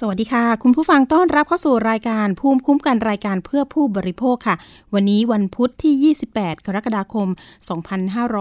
[0.00, 4.56] สวัสดีค่ะ คุณผู้ฟังต้อนรับเข้าสู่รายการภูมิคุ้มกันรายการเพื่อผู้บริโภคค่ะ
[4.94, 7.28] วันนี้วันพุธที่ 28 กรกฎาคม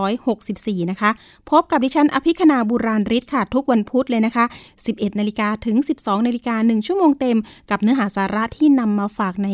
[0.09, 1.11] 2564 นะคะ
[1.49, 4.45] พบกับดิฉันอภิคณาบุราริศค่ะ ทุกวันพุธเลยนะคะ
[4.81, 7.37] 11 นาฬิกาถึง 12 นาฬิกา 1 ชั่วโมงเต็ม
[7.69, 9.49] กับเนื้อหาสาระที่นำมาฝากใน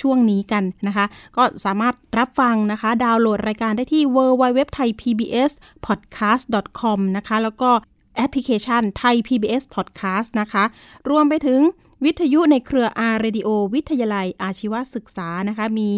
[0.00, 5.52] ช่วงนี้กันนะคะ ก็สามารถรับฟังนะคะ ดาวน์โหลดรายการได้ที่ www thai pbs
[5.86, 6.44] podcast
[6.80, 7.70] com นะคะแล้วก็
[8.16, 10.64] แอปพลิเคชันไทย PBS Podcast นะคะ
[11.10, 11.60] รวมไปถึง
[12.04, 15.90] วิทยุในเครือ R Radio วิทยาลัยอาชีวศึกษานะคะ มี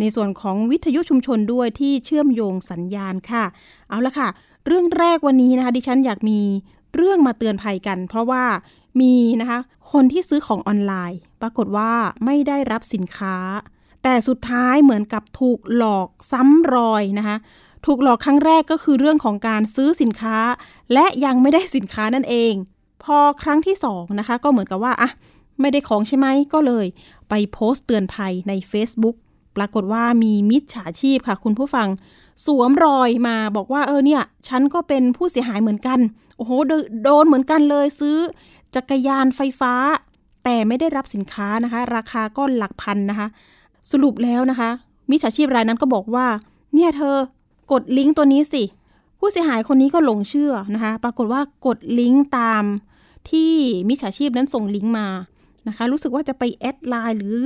[0.00, 3.44] ในส่วนของวิทยุชุมชนด้วยที่เชื่อมโยงสัญญาณค่ะ
[3.88, 4.28] เอาละค่ะ
[4.66, 6.40] เรื่องแรกวันนี้นะคะ ดิฉันอยากมี
[6.94, 8.44] เรื่องมาเตือนภัยกัน เพราะว่า
[9.00, 9.58] มีนะคะ
[9.92, 11.92] คนที่ซื้อของออนไลน์ ปรากฏว่า
[12.24, 13.36] ไม่ได้รับสินค้า
[14.02, 17.36] แต่สุดท้ายเหมือนกับถูกหลอกซ้ำรอยนะคะ
[17.86, 20.38] ถูกหลอกครั้งแรกก็คือเรื่องของการซื้อสินค้า
[20.92, 22.52] และยังไม่ได้สินค้านั่นเอง
[23.04, 25.10] พอครั้งที่สองนะคะก็เหมือนกับว่าอะ
[25.60, 26.86] ไม่ได้ของใช่ไหมก็เลย
[27.28, 29.16] ไปโพสต์เตือนภัยใน Facebook
[29.56, 31.88] ปรากฏว่ามีมิจฉาชีพค่ะ คุณผู้ฟัง
[32.46, 35.98] สวมรอยมาบอกว่าเออเนี่ย ฉันก็เป็นผู้เสียหายเหมือนกัน
[36.36, 36.50] โอ้โห
[37.02, 38.18] โดนเหมือนกันเลยซื้อ
[38.74, 39.74] จักรยานไฟฟ้า
[40.44, 43.28] แต่ไม่ได้รับสินค้านะคะ ราคาก็หลักพันนะคะ
[43.92, 44.70] สรุปแล้วนะคะ
[45.10, 46.26] มิจฉาชีพรายนั้นก็บอกว่า
[46.74, 47.16] เนี่ยเธอ
[47.72, 48.64] กดลิงก์ตัวนี้สิ
[49.18, 52.64] ผู้เสียหายคนนี้ก็หลงเชื่อนะคะ ปรากฏว่ากดลิงก์ตาม
[53.30, 53.52] ที่
[53.88, 55.08] มิจฉาชีพนั้นส่งลิงก์มา
[55.68, 57.38] นะคะ รู้สึกว่าจะไป add ไลน์หรือ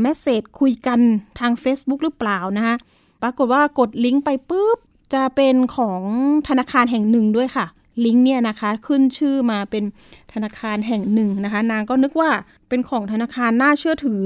[0.00, 1.00] message คุยกัน
[1.38, 2.76] ทาง Facebook หรือเปล่านะคะ
[3.22, 4.78] ปรากฏว่ากดลิงก์ไปปุ๊บ
[5.14, 6.02] จะเป็นของ
[6.48, 7.66] ธนาคารแห่งหนึ่งด้วยค่ะ
[8.04, 9.84] ลิงก์เนี่ยนะคะขึ้นชื่อมาเป็น
[10.32, 12.30] ธนาคารแห่งหนึ่งนะคะ นางก็นึกว่า
[12.68, 14.22] เป็นของธนาคารน่าเชื่อถือ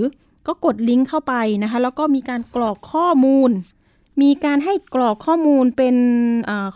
[0.46, 3.50] ก็กดลิงก์เข้าไปนะคะ แล้วก็มีการกรอกข้อมูล
[4.20, 5.96] มีการให้กรอกข้อมูลเป็น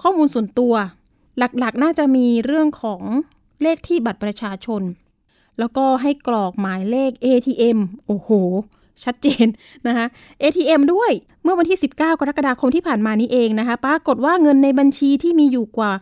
[0.02, 0.74] ข้อมูลส่วนตัว
[1.38, 3.02] หลักๆ น่าจะมีเรื่องของ
[3.62, 4.82] เลขที่บัตรประชาชน
[5.58, 8.30] แล้วก็ให้กรอกหมายเลข ATM โอ้โห
[9.04, 9.46] ชัดเจน
[9.86, 10.06] นะคะ
[10.42, 15.92] ATM ด้วยเมื่อวันที่ 19 กรกฎาคมที่ผ่านมานี้เองนะคะปรากฏว่าเงินในบัญชีที่มีอยู่กว่า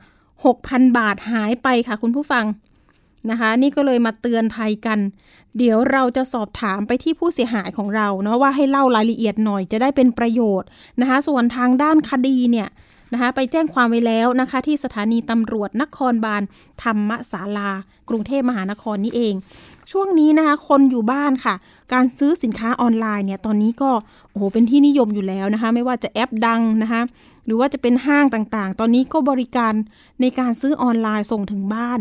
[0.43, 2.45] 6,000 บาทหายไปค่ะคุณผู้ฟัง
[3.31, 4.99] นะคะ นี่ก็เลยมาเตือนภัยกัน
[5.59, 10.69] เดี๋ยวเราจะสอบถามไปที่ผู้เสียหายของเราเนาะว่าให้เล่ารายละเอียดหน่อยจะได้เป็นประโยชน์
[11.01, 12.69] นะคะ ส่วนทางด้านคดีเนี่ย
[13.13, 16.43] นะคะไปแจ้งความไว้แล้วนะคะ ที่สถานีตำรวจนครบาล
[16.83, 17.71] ธรรมศาลา
[18.09, 19.35] กรุงเทพมหานครนี่เอง
[19.93, 21.55] ช่วงนี้นะคะ คนอยู่บ้านค่ะ
[21.93, 23.91] การซื้อสินค้าออนไลน์เนี่ยตอนนี้ก็
[24.31, 27.03] โอ้โหเป็นที่นิยมอยู่แล้วนะคะ ไม่ว่าจะแอปดังนะคะ
[27.47, 29.75] หรือว่าจะเป็นห้างต่างๆ ตอนนี้ก็บริการ
[30.21, 32.01] ในการซื้อออนไลน์ส่งถึงบ้าน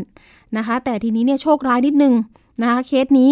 [0.57, 2.13] นะคะ แต่ทีนี้เนี่ยโชคร้ายนิดนึง
[2.61, 3.29] นะคะเคสนี้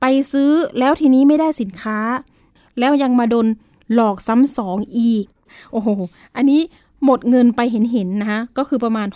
[0.00, 1.98] ไปซื้อแล้วทีนี้ไม่ได้สินค้า
[2.78, 3.46] แล้วยังมาโดน
[3.94, 5.24] หลอกซ้ำสองอีก
[5.72, 5.88] โอ้โห
[6.36, 6.60] อันนี้
[7.04, 9.08] หมดเงินไปเห็นๆนะคะก็คือประมาณ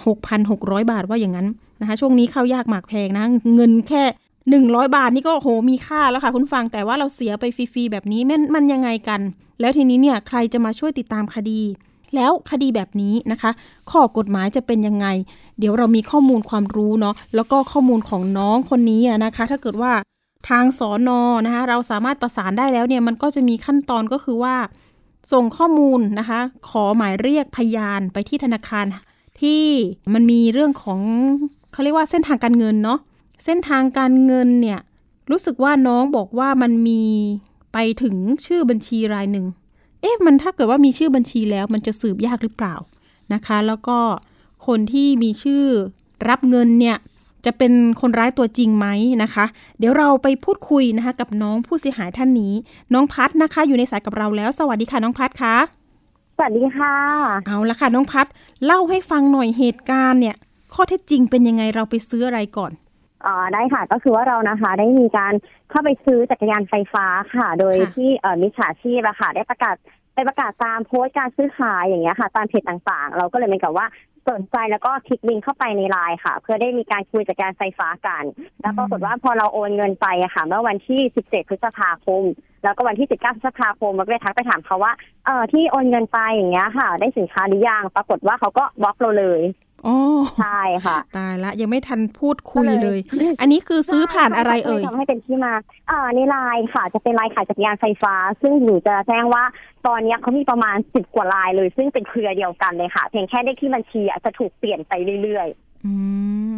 [0.43, 1.49] 6,600 บาทว่าอย่างนั้น
[1.81, 3.25] นะคะช่วงนี้เข้ายากหมากแพงนะ
[3.55, 4.03] เงินแค่
[4.71, 9.21] 100 บาทนี่ก็โหมีค่าแล้วค่ะ คุณฟังแต่ว่าเราเสียไปฟรีๆแบบนี้มันมันยังไงกัน
[9.61, 11.61] แล้วทีนี้เนี่ยใครจะมาช่วยติดตามคดี
[12.15, 13.51] แล้วคดีแบบนี้นะคะ
[13.91, 15.07] ข้อกฎหมายจะเป็นยังไง
[15.59, 19.93] เดี๋ยวเรามีข้อมูลความรู้เนาะแล้วก็ข้อมูลของน้องคนนี้นะคะ ถ้าเกิดว่า
[20.49, 24.57] ทางสอนอนะคะเราสามารถประสานได้แล้วเนี่ยมันก็จะมีขั้นตอนก็คือว่า
[25.33, 28.87] ส่งข้อมูลนะคะ ขอหมายเรียกพยานไปที่ธนาคาร
[29.41, 29.65] ที่
[30.15, 31.01] มันมีเรื่องของ
[31.73, 32.99] เขาเรียกว่าเส้นทางการเงินเนาะ
[33.45, 34.81] เส้นทางการเงินเนี่ย
[35.31, 37.03] รู้สึกว่าน้องบอกว่ามันมี
[37.73, 38.15] ไปถึง
[38.47, 39.47] ชื่อบัญชีรายหนึ่ง
[40.03, 42.75] เอ๊ะมันถ้าเกิดว่ามีชื่อบัญชีแล้ว มันจะสืบยากหรือเปล่า
[43.35, 43.99] นะคะ แล้วก็
[44.67, 45.65] คนที่มีชื่อ
[46.29, 46.97] รับเงินเนี่ย
[47.47, 48.87] จะเป็นคนร้ายตัวจริงไหม
[49.23, 49.45] นะคะ
[49.79, 52.55] เดี๋ยวเราไปพูดคุยนะคะ กับน้องผู้เสียหายท่านนี้
[52.93, 55.57] น้องพัดนะคะ อยู่ในสายกับเราแล้ว สวัสดีค่ะน้องพัดคะ
[56.37, 56.95] สวัสดีค่ะ
[57.47, 58.27] เอาละค่ะน้องพัด
[58.65, 60.37] เล่าให้ฟังหน่อยเหตุการณ์เนี่ย
[60.75, 62.73] ข้อเท็จจริงเป็นยังไงเราไปซื้ออะไรก่อน
[63.27, 65.35] อ๋อได้ค่ะก็คือว่าเรานะคะได้มีการ
[65.71, 69.77] เข้าไปซื้อจักรยานไฟฟ้าค่ะ โดยที่เอ่อมิจฉาชีพอะค่ะได้ประกาศ
[70.15, 73.87] ไปประกาศตามโพสต์การซื้อขายอย่างเงี้ยค่ะ ตามเพจต่างๆ เราก็เลยเหมือนกับว่า
[74.31, 78.25] สนใจแล้วก็คลิกลิงก์เข้าไปในไลน์ค่ะ เพื่อได้มีการคุยจากการไฟฟ้ากัน
[78.61, 82.23] แล้วปรากฏว่าพอเราโอนเงินไปอะค่ะ เมื่อวันที่ 17 พฤษภาคม
[82.65, 84.93] แล้วก็วันที่ 19 พฤษภาคมเราก็เลยทักไปถามเขาว่า
[85.27, 89.41] เออที่โอนเงินไปอย่างเงี้ยค่ะ ได้สินค้าหรือยังปรากฏว่าเขาก็บล็อกเราเลย
[89.87, 89.97] อ๋อ
[90.41, 92.99] ใช่ค่ะ ตายละยังไม่ทันพูดคุยเลย
[93.41, 95.53] อันนี้คือซื้อผ่านอะไรเอ่ยทำให้เป็นที่มา
[95.91, 99.45] อ่าในไลน์ค่ะ จะเป็นไลน์ขายจักรยานไฟฟ้า ซึ่งอยู่จะแจ้งว่า
[99.87, 104.93] ตอนนี้เขามีประมาณสิบกว่าไลน์เลย ซึ่งเป็นเครือเดียวกันเลยค่ะ เพียงแค่ได้ที่บัญชีจะถูกเปลี่ยนไป
[105.23, 105.93] เรื่อยๆ อื
[106.51, 106.53] ม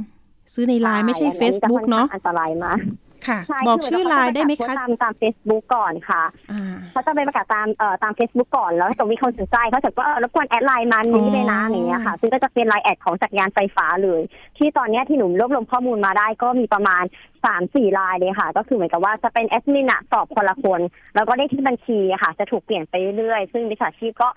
[0.53, 2.81] ซื้อในไลน์ไม่ใช่ Facebook เนาะอันตรายมาก
[3.29, 6.23] ค่ะใช่บอกคืชื่อไลน์ได้ไหมเราคะก็ประกาศโพสต์ตามตาม Facebook ก่อนค่ะ
[6.53, 14.21] อ่าเขาจะไปประกาศตามเอ่อตาม Facebook ก่อนแล้วถ้าเกิดมีคนสนใจเขาจะก็เออรบกวน add ไลน์มานี้เลยนะอ๋อออย่างเงี้ยค่ะซึ่งก็จะเป็นไลน์ add ของจักรยานไฟฟ้าเลย
[14.59, 17.05] ที่ตอนเนี้ยที่หนูรวบรวมข้อมูลมาได้ก็มีประมาณ
[17.44, 20.81] สามสี่ไลน์เลยค่ะ ก็คือเหมือนกับว่าจะเป็นแอดมินอะสอบคนละคน
[21.15, 24.29] แล้วก็ได้ที่บัญชีอะค่ะ จะถูกเปลี่ยนไปเรื่อยๆ ซึ่งวิชาชีพก็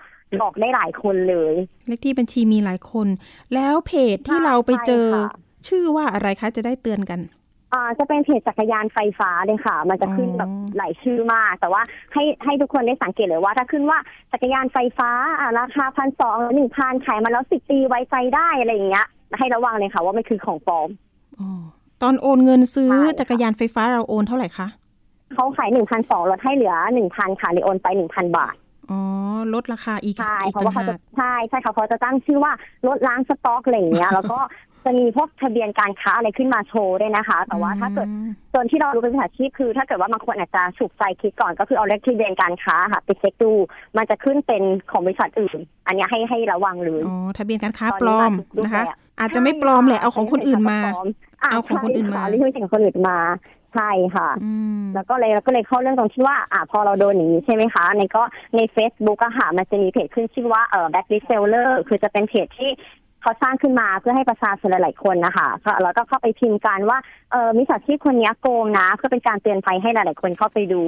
[0.42, 1.54] บอกได้หลายคนเลย
[1.86, 3.06] เลขที่บัญชีมีหลายคน
[3.54, 5.36] แล้วเพจที่ใช่เราไปเจอใช่ค่ะ
[5.68, 7.20] ชื่อว่าอะไรคะจะได้เตือนกัน
[7.72, 11.82] อ่าจะเป็นเพจจักรยานไฟฟ้าเลยค่ะ มันจะขึ้นอ๋อแบบหลายชื่อมาก แต่ว่า
[12.12, 13.98] ให้ให้ทุกคนได้สังเกตเลยว่า ถ้าขึ้นว่า
[14.32, 15.10] จักรยานไฟฟ้า
[15.40, 19.06] อ่าราคาพันสองหนึ่งพันขายมาแล้วสิบปีไว้ใจได้อะไรอย่างเงี้ย
[19.38, 20.88] ให้ระวังเลยค่ะ ว่ามันคือของปลอม
[21.38, 21.48] อ๋อ
[22.02, 24.68] ตอนโอนเงินซื้อใช่ค่ะจักรยานไฟฟ้าเราโอนเท่าไหร่คะ
[25.34, 28.56] เขาขายหนึ่งพันสองลดให้เหลือหนึ่งพันค่ะเลยโอนไปหนึ่งพันบาท
[28.90, 29.00] อ๋อ
[29.54, 32.52] ลดราคาอีกใช่อีกเพราะต่างว่าเขาหาจะกใช่ใช่ค่ะเขาจะตั้งชื่อว่า
[32.88, 34.38] ลดล้างสต็อกอะไรอย่างเงี้ย แล้วก็
[34.84, 43.52] จะมีพวกทะเบียนการค้าอะไรขึ้นมาโชว์ด้วยนะคะ แต่ว่าถ้าเกิดอืมส่วนที่เรารู้เป็นภาษาชีพคือ ถ้าเกิดว่าบางคนอาจจะฉุกใจคิดก่อนก็คือเอาเลขทะเบียนการค้าค่ะไปเช็คดู
[43.96, 53.18] มันจะขึ้นเป็นของบริษัทอื่น อันเนี้ยให้ให้ระวังเลยอ๋อทะเบียนการค้าตอนนี้ปลอมมาทุกรูปนะคะแบบอาจจะไม่ปลอมแหละเอาของคนอื่นมาใช่เอาของคนอื่นมาใช่ค่ะเรื่องของคนอื่นมา
[53.74, 58.22] ใช่ค่ะอืมแล้วก็เลยเราก็เลยเข้าเรื่องตรงที่ว่า อ่าพอเราโดนอย่างนี้ใช่ไหมคะ ในก็
[58.56, 62.70] ใน Facebook อะค่ะมันจะมีเพจขึ้นชื่อว่าเอ่อ Black List Seller คือจะเป็นเพจที่
[63.28, 66.98] เขาสร้างขึ้นมาเพื่อให้ประชาชนหลาย ๆ คนนะคะก็แล้วก็เข้าไปพิมพ์กันว่า
[67.32, 70.82] เออมิจฉาชีพคนนี้โกงนะ เพื่อเป็นการเตือนภัยให้หลาย ๆ คนเข้าไปดู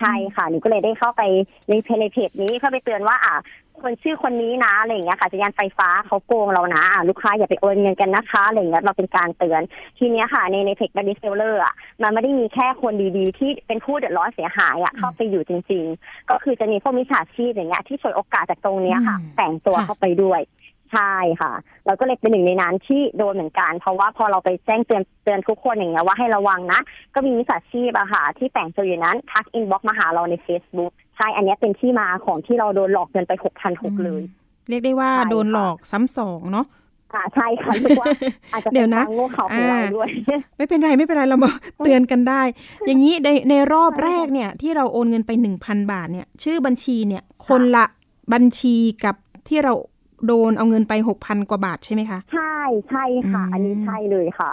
[0.00, 1.22] ใช่ค่ะหนูก็เลยได้เข้าไป
[1.68, 3.34] ในเพจในเพจนี้เข้าไปเตือนว่าอ่า
[3.82, 9.62] คนชื่อคนนี้นะอะไรอย่างเงี้ยค่ะจักรยานไฟฟ้าเขาโกงเรานะอะลูกค้าอย่าไปโอนเงินกันนะคะอะไรอย่างเงี้ยเราเป็นการเตือน
[9.98, 20.40] ทีเนี้ยค่ะ ในในเพจ Blacklist Seller อะมันไม่ได้มีแค่คนดีๆ ที่เป็นผู้เดือดร้อนเสียหายอะเข้าไปอยู่จริง ๆ ก็คือจะมีพวกมิจฉาชีพอย่างเงี้ยที่ฉวยโอกาสจากตรงเนี้ยค่ะอืมแฝงตัวค่ะเข้าไปด้วย
[20.92, 21.52] ใช่ค่ะ
[21.86, 26.80] เราก็เลยเป็นหนึ่งในนั้นที่โดนเหมือนกัน เพราะว่าพอเราไปแจ้งเตือนเตือนทุกคนอย่างเงี้ยว่าให้ระวังนะ
[27.14, 34.22] ก็มีมิจฉาชีพอะค่ะที่แต่งตัวอยู่นั้นทักอินบ็อกมาหาเราใน Facebook ใช่ อันเนี้ยเป็นที่มาของที่เราโดนหลอกเงินไปหกพันหกเลย
[34.68, 36.66] เรียกได้ว่าใช่ค่ะโดนหลอกซ้ำสองเนาะ
[37.14, 38.06] อ่าใช่ค่ะเรียกว่า
[38.52, 40.08] อาจจะเดี๋เป็ยวนนะความโง่เขลาของเราอ่าด้วย
[40.56, 41.50] ไม่เป็นไรไม่เป็นไรเรามา
[41.84, 42.42] เตือนกันได้
[42.86, 47.84] อย่างนี้ในในรอบแรกเนี่ยที่เราโอนเงินไปหนึ่งพันบาทเนี่ย ชื่อบัญชีเนี่ย คนละ
[48.32, 49.14] บัญชีกับ
[49.48, 49.74] ที่เรา
[50.26, 52.56] โดนเอาเงินไปหกพันกว่าบาทใช่ไหมคะ ใช่
[52.88, 54.50] ใช่ค่ะอืมอันนี้ใช่เลยค่ะ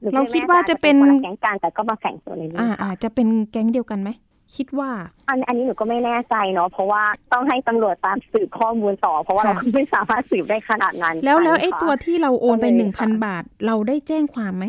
[0.00, 4.10] หนูก็เราไม่คิดว่าจะเป็นคละแก๊งกันแต่ก็มาแข่งตัวในนี้อ่าอาจจะเป็นแก๊งเดียวกันไหม
[4.56, 4.90] คิดว่า
[5.28, 7.02] อันอันนี้หนูก็ไม่แน่ใจเนาะเพราะว่า
[7.32, 14.64] ต้องให้ตำรวจตามสืบข้อมูลต่อ เพราะว่าค่ะเราไม่สามารถสืบได้ขนาดนั้น แล้วแล้วใช่ไอ้ค่ะตัวที่เราโอนไปก็เลยหนึ่งพันค่ะบาท เราได้แจ้งความไหม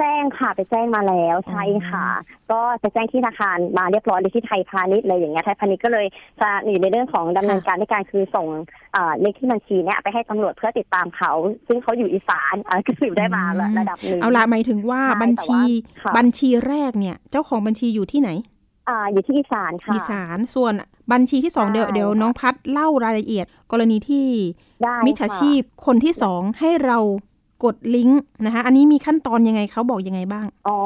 [0.00, 2.06] แจ้งค่ะไปแจ้งมาแล้วใช่ค่ะ
[2.52, 6.06] ก็จะแจ้งที่ธนาคารมาเรียบร้อยเลยที่ไทยพาณิชย์เลยอย่างเงี้ยไทยพาณิชย์ก็เลย
[6.40, 8.46] จะอยู่ในเรื่องของดำเนินการในการคือส่ง
[8.92, 11.32] เอ่อเลขที่บัญชีเนี่ยไปให้ตำรวจเพื่อติดตามเขา
[11.66, 18.30] ซึ่งเขาอยู่อีสานอะก็สืบได้มาระระดับหนึ่งเอาละหมายถึงว่าใช่บัญชีแต่ว่าค่ะบัญชีแรกเนี่ย เจ้าของบัญชีอยู่ที่ไหน
[18.88, 20.72] อ่าอยู่ที่อีสานค่ะอีสานส่วน
[21.12, 24.26] บัญชีที่สองใช่เดี๋ยวเดี๋ยวค่ะน้องพัดเล่ารายละเอียด กรณีที่
[24.82, 26.98] ได้มิจฉาชีพคนที่สองให้เรา
[27.64, 30.78] กดลิงก์นะคะ อันนี้มีขั้นตอนยังไงเขาบอกยังไงบ้าง อ๋อ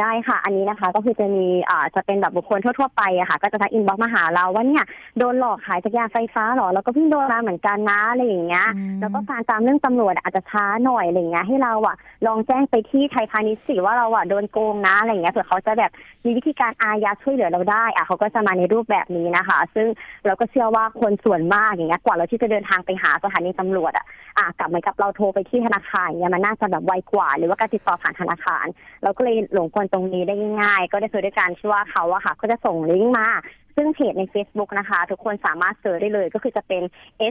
[0.00, 4.84] ได้ค่ะ อันนี้นะคะ ก็คือจะมีอ่าจะเป็นแบบบุคคลทั่วๆไปอะค่ะ ก็จะทัก inbox มาหาเราว่าเนี่ย
[5.18, 11.96] โดนหลอกขายจักรยานไฟฟ้าเหรอ แล้วก็เพิ่งโดนมาเหมือนกันนะอะไรอย่างเงี้ยอืมแล้วก็การตามเรื่องตำรวจอะอาจจะช้าหน่อยอะไรเงี้ยให้เราอะ
[12.26, 15.90] ลองแจ้งไปที่ไทยพาณิชย์สิว่าเราอะโดนโกงนะอะไรเงี้ยเผื่อเขาจะแบบ
[16.24, 19.86] มีวิธีการอายัดช่วยเหลือเราได้อะเขาก็จะมาในรูปแบบนี้นะคะ ซึ่ง
[20.26, 24.04] เราก็เชื่อว่าคนส่วนมากอย่างเงี้ยกว่าเราที่จะเดินทางไปหาสถานีตำรวจอะ
[24.38, 28.66] อะกลับเหมือนกับเราโทรไปที่ธนาคารอย่างเงี้ยมันน่าจะแบบไวกว่า หรือว่าการติดต่อผ่านธนาคาร
[29.02, 33.28] เราก็เลยหลงกลตรงนี้ได้ง่ายๆ ก็ได้คือด้วยการที่ว่าเขาอะค่ะ ก็จะส่งลิงก์มา
[33.76, 36.82] ซึ่งเพจใน Facebook นะคะ ทุกคนสามารถ search ได้เลยก็คือจะเป็น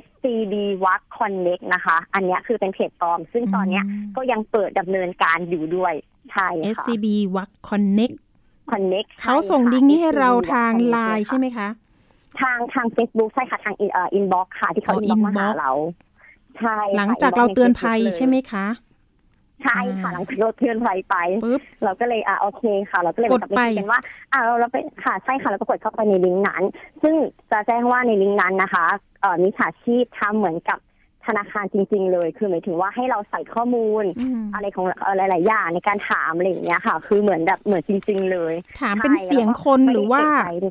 [0.03, 0.53] SCB
[0.83, 3.83] w a c Connect นะคะ อันเนี้ยคือเป็นเพจปลอม ซึ่งตอนเนี้ย
[4.15, 5.93] ก็ยังเปิดดำเนินการอยู่ด้วย
[6.31, 8.15] ใช่ค่ะ SCB w a c Connect
[8.71, 11.67] Connect เขาส่งลิงก์นี้ให้เราทางไลน์ใช่ไหมคะ
[12.41, 15.71] ทางทาง Facebook ใช่ค่ะ ทาง in เอ่อ inbox ค่ะ ที่เขาอ๋อ inbox มาหา inbox เรา
[16.61, 18.65] ใช่ค่ะหลังจาก inbox เราเตือนภัย Facebook ใช่ไหมคะ
[19.63, 23.99] ใช่ค่ะอ่าหลังจากเราเตือนภัยไปปุ๊บเราก็เลยอะโอเคค่ะ เราก็เลยกดไปคุยกันว่า
[24.33, 26.63] อ่าเราไปค่ะใช่ค่ะเราก็กดเข้าไปในลิงก์นั้น
[27.03, 27.15] ซึ่ง
[27.51, 28.85] จะแจ้งว่าในลิงก์นั้นนะคะ
[29.21, 30.79] เอ่อมิจฉาชีพทำเหมือนกับ
[31.25, 40.69] ธนาคารจริง ๆ เลย คือหมายถึงว่าให้เราใส่ข้อมูลอืมอะไรของเอ่อหลายๆอย่างในการถามอะไรอย่างเงี้ยค่ะ คือเหมือนแบบเหมือนจริง ๆ เลย ถามเป็นเสียงคนหรือว่าไม่ได้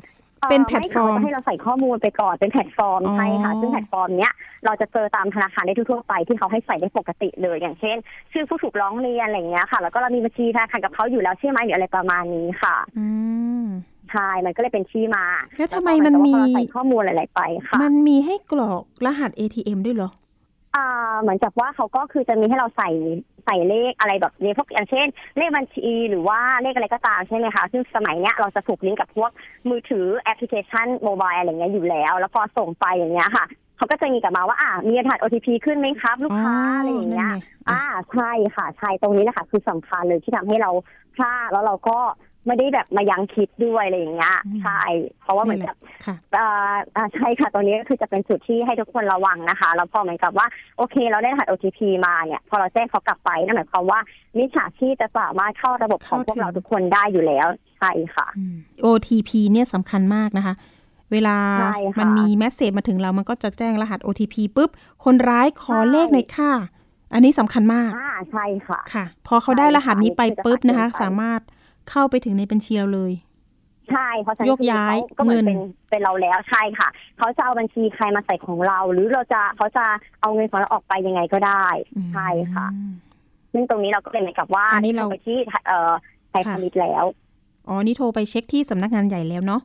[0.49, 4.33] เกรงใจอ่อเป็นแพลตฟอร์มไค่ะให้เราใส่ข้อมูลไปก่อนเป็นแพลตฟอร์มอ๋อใช่ค่ะซึ่งแพลตฟอร์มเนี้ย
[4.65, 7.97] เราจะเจอตามธนาคารได้ทั่วๆไปที่เขาให้ใส่ได้ปกติเลยอย่างเช่น
[8.31, 13.07] ชื่อผู้ถูกร้องเรียนอะไรอย่างเงี้ยค่ะ แล้วก็เรามีบัญชีธนาคารกับเขาอยู่แล้วใช่ไหมหรืออะไรประมาณนี้ค่ะอื
[13.63, 13.65] ม
[14.11, 15.25] ใช่ มันก็เลยเป็นที่มา
[15.57, 20.09] แล้วทำไมก็มันเหมีกับว่าพอเราใส่ข้อมูลอะไรๆไปค่ะ มันมีให้กรอกรหัส ATM ด้วยเหรอ
[20.75, 22.89] อ่าเหมือนกับว่าเขาก็คือจะมีให้เราใส่
[23.45, 25.07] ใส่เลขอะไรแบบนี้พวกอย่างเช่น
[25.37, 29.31] เลขบัญชีหรือว่าเลขอะไรก็ตามใช่ไหมคะซึ่งสมัยเนี้ยเราจะถูกลิงก์กับพวก
[29.69, 33.45] มือถือแอปพลิเคชัน mobile อะไรเงี้ยอยู่แล้ว แล้วพอส่งไปอย่างเงี้ยค่ะ
[33.77, 37.31] เขาก็จะมีกลับมาว่าอ่ามีรหัส OTP ขึ้นไหมครับ ลูกค้าอะไรอย่างเงี้ย
[37.69, 37.81] อ่า
[38.11, 40.71] ใช่ค่ะใช่ตรงนี้นะคะคือสำคัญเลยที่ทำให้เรา
[41.15, 41.99] พลาดแล้วเราก็
[42.47, 44.81] ไม่ได้แบบมายั้งคิดด้วยอะไรอย่างเงี้ยใช่
[45.21, 45.75] เพราะว่าเหมือนกับ
[46.37, 53.99] อ่าใช่ค่ะตรงนี้ก็คือจะเป็นจุดที่ให้ทุกคนระวังนะคะแล้วพอเหมือนกับว่าโอเค เราได้รหัส OTP มาเนี่ย พอเราแจ้งเขากลับไปนั่นหมายความว่า
[54.37, 57.47] มิจฉาชีพจะสามารถเข้าระบบของพวกเราทุกคนได้อยู่แล้ว
[57.79, 58.27] ใช่ค่ะ
[58.85, 60.55] OTP เนี่ยสำคัญมากนะคะ
[61.11, 61.37] เวลา
[61.99, 64.69] มันมีแมสเซจมาถึงเรามันก็จะแจ้งรหัส OTP ปุ๊บ
[65.03, 66.53] คนร้ายขอเลขหน่อยค่ะ
[67.13, 71.41] อันนี้สำคัญมากอ่าใช่ค่ะ ค่ะ พอเขาได้รหัสนี้ไปปุ๊บนะคะ สามารถ
[71.89, 73.13] เข้าไปถึงในบัญชีเราเลย
[73.91, 79.85] ใช่เพราะฉะนั้นยกย้ายก็เหมือนเป็นเป็นเราแล้วใช่ค่ะเขาจะเอาบัญชีใครมาใส่ของเรา หรือเราจะเขาจะ
[80.21, 81.65] เอาเงินของเราออกไปยังไงก็ได้
[82.13, 82.67] ใช่ค่ะ
[83.53, 85.91] ซึ่งตรงนี้เราก็เป็นเหมือนกับว่าอันนี้เราไปที่เอ่อ
[86.29, 87.05] ไทยพาณิชย์แล้ว
[87.67, 89.61] อ๋อนี่โทรไปเช็คที่สำนักงานใหญ่แล้วเนาะ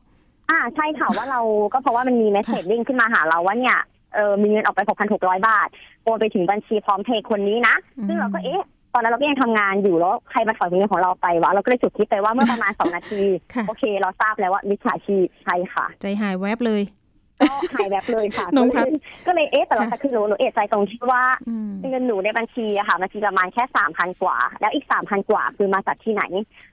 [0.49, 1.41] อ่าใช่ค่ะว่าเรา
[1.73, 3.77] ก็เพราะว่ามันมี message เด้งขึ้นมาหาเราว่าเนี่ย
[4.15, 5.67] เออมีเงินออกไปหกพันหกร้อยบาท
[6.03, 7.75] โอนไปถึงบัญชีพร้อมเพย์คนนี้นะ
[8.07, 8.63] ซึ่งเราก็เอ๊ะ
[8.93, 13.21] ตอนนั้นเราก็ยังทำงานอยู่แล้วใครมาถอนเงินของเราไปวะเราก็เลยฉุกคิดไปว่าเมื่อประมาณสองนาที
[13.67, 16.83] โอเค เราทราบแล้วว่ามิจฉาชีพใช่ค่ะ ใจหายแวบเลย
[17.49, 18.87] ก็หายแวบเลยค่ะน้องพัด
[19.27, 21.23] ก็เลยเอ๊ะแต่เราคือหนูหนูเอะใจตรงที่ว่า
[21.89, 26.23] เงินหนูในบัญชีอะค่ะบัญชีประมาณแค่สามพันกว่า แล้วอีกสามพันกว่าคือมาจากที่ไหน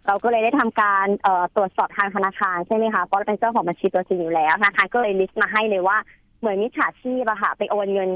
[0.07, 5.97] เราก็เลยได้ทำการเอ่อตรวจสอบทางธนาคารใช่ไหมคะเพราะเราเป็นเจ้าของบัญชีตัวจริงอยู่แล้วธนาคารก็เลยลิสต์มาให้เลยว่า
[6.41, 8.11] เหมือนมิจฉาชีพอะค่ะไปโอนเงิน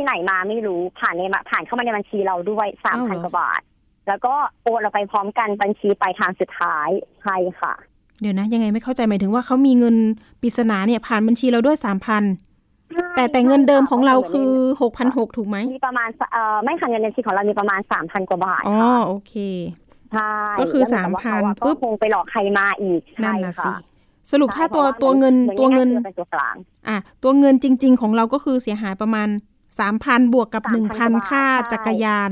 [0.00, 3.60] ที่ไหนมาไม่รู้ผ่านในผ่านเข้ามาในบัญชีเราด้วยสามพันกว่าบาท
[4.08, 6.88] แล้วก็โอนเราไปพร้อมกันบัญชีปลายทางสุดท้าย
[7.22, 7.72] ใช่ค่ะ
[8.20, 9.96] เดี๋ยวนะ ยังไงไม่เข้าใจหมายถึงว่าเขามีเงิน
[10.42, 12.22] ปริศนาเนี่ยผ่านบัญชีเราด้วยสามพัน
[13.14, 19.34] แต่แต่เงินเดิมของเราคือหกพันหกถูกไหมมีประมาณเอ่อไม่ค่ะเงินในบัญชีของเรามีประมาณสามพันกว่าบาทอ๋อโอเค
[20.12, 23.70] ใช่ก็คือสามพันปุ๊บคงไปหลอกใครมาอีกนั่นนะสิ
[24.30, 25.88] สรุปถ้าตัวตัวเงินตัวเงิน
[26.88, 29.28] อะตัวเงินจริง ๆ ของเราก็คือเสียหายประมาณ
[29.80, 32.30] สามพันบวกกับหนึ่งพันค่าจักรยาน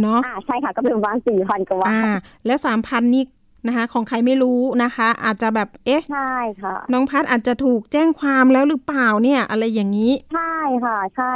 [0.00, 2.02] เนาะใช่ค่ะก็เป็นประมาณสี่พันกว่าอ่า
[2.46, 3.24] แล้วสามพันนี่
[3.66, 11.32] นะคะ ของใครไม่รู้นะคะ อาจจะแบบเอ๊ะใช่ค่ะ น้องพัดอาจจะถูกแจ้งความแล้วหรือเปล่าเนี่ย อะไรอย่างนี้ ใช่ค่ะ ใช่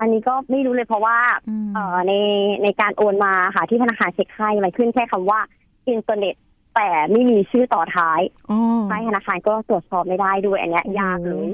[0.00, 1.18] อันนี้ก็ไม่รู้เลยเพราะว่า
[1.74, 2.12] เอ่อใน
[2.62, 5.40] ในการโอนมาค่ะที่ธนาคารเช็คให้มันขึ้นแค่คำว่า
[5.88, 6.34] อินเทอร์เน็ต
[6.74, 8.20] แต่ไม่มีชื่อต่อท้าย
[8.88, 11.48] ใช่ธนาคารก็ตรวจสอบไม่ได้ด้วยอันนี้ยากเลย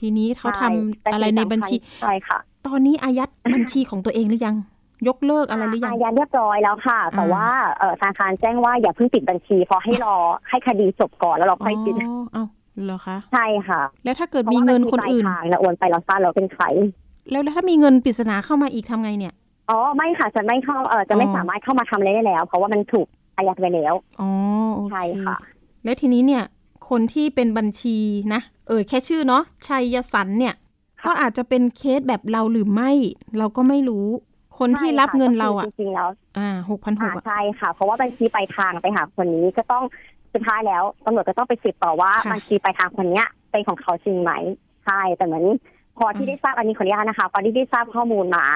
[0.00, 4.56] ทีนี้เขาทำอะไรในบัญชีใช่ค่ะ ตอนนี้อายัดบัญชีของตัวเองหรือยัง
[5.08, 7.46] ยกเลิกอะไรหรือยังอายัดเรียบร้อยแล้วค่ะ แต่ว่า
[8.00, 10.16] ธนาคารแจ้งว่าอย่าเพิ่งปิดบัญชีเพราะให้รอ
[10.48, 11.94] ให้คดีจบก่อนแล้วเราค่อยปิด
[12.36, 12.44] อ๋อ
[12.84, 16.64] เหรอคะใช่ค่ะ แล้วถ้าเกิดมีเงินคนอื่นเราโอนไปเราทราบเราเป็นใคร
[17.30, 19.34] แล้วถ้ามีเงินปริศนาเข้ามาอีกทำไงเนี่ย
[19.70, 24.30] อ๋อไม่ค่ะจะไม่เข้าเออจะไม่สามารถเข้ามาทำอะไรได้แล้ว เพราะว่ามันถูกอายัดไปแล้วอ๋อ
[24.90, 25.36] ใช่ค่ะ
[25.84, 26.42] แล้วทีนี้เนี่ย
[26.90, 27.98] คนที่เป็นบัญชี
[28.34, 30.54] นะ เออแค่ชื่อเนาะชัยสันเนี่ย
[31.06, 32.90] ก็อาจจะเป็นเคสแบบเราหรือไม่
[33.38, 34.06] เราก็ไม่รู้
[34.58, 39.84] คนที่รับเงินเราอะจริงๆแล้วอ่าหกพันหกใช่ค่ะ เพราะว่าบัญชีปลายทางไปหาคนนี้ก็ต้อง
[40.32, 44.32] สุดท้ายแล้วตำรวจก็ต้องไปสืบต่อว่าบัญชีปลายทางคนเนี้ยเป็นของเขาจริงไหม
[44.84, 45.44] ใช่แต่เหมือน
[45.98, 48.46] พอที่ได้ทราบอันนี้ขออนุญาตนะคะพอที่ได้ทราบข้อมูลมา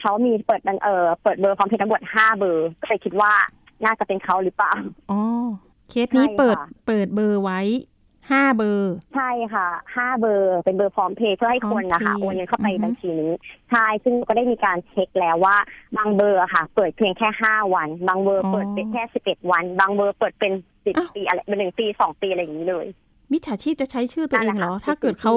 [0.00, 3.32] เขามีเปิดเออเปิดเบอร์ความผิดทั้งหมดห้าเบอร์ก็เลยคิดว่า
[3.84, 4.72] น่าจะเป็นเขาหรือเปล่า
[5.10, 5.20] อ๋อ
[5.92, 6.56] เคสนี้เปิด
[6.86, 7.60] เปิดเบอร์ไว้
[8.30, 13.32] ห้าเบอร์ ใช่ค่ะห้าเบอร์เป็นเบอร์พร้อมเพย์เพื่อให้คนนะคะโอนเงินเข้าไปบัญชีนี้
[13.70, 15.56] ใช่ซึ่งก็ได้มีการเช็คแล้วว่า
[15.96, 20.52] บางเบอร์ค่ะ เปิดเพียงแค่ห้าวัน บางเบอร์เปิดเป็นแค่สิบเอ็ดวัน บางเบอร์เปิดเป็น
[20.84, 22.86] สิบปีอะไรเป็นหนึ่งปีสองปีอะไรอย่างนี้เลย
[23.32, 25.34] มิจฉาชีพจะใช้ชื่อตัวเองเหรอ ถ้าเกิดเขา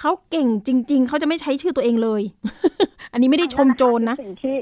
[0.00, 2.22] เขาเก่งจริง ๆ เขาจะไม่ใช้ชื่อตัวเองเลย
[3.12, 4.56] อันนี้ไม่ได้ชมโจรนะสิ่งที่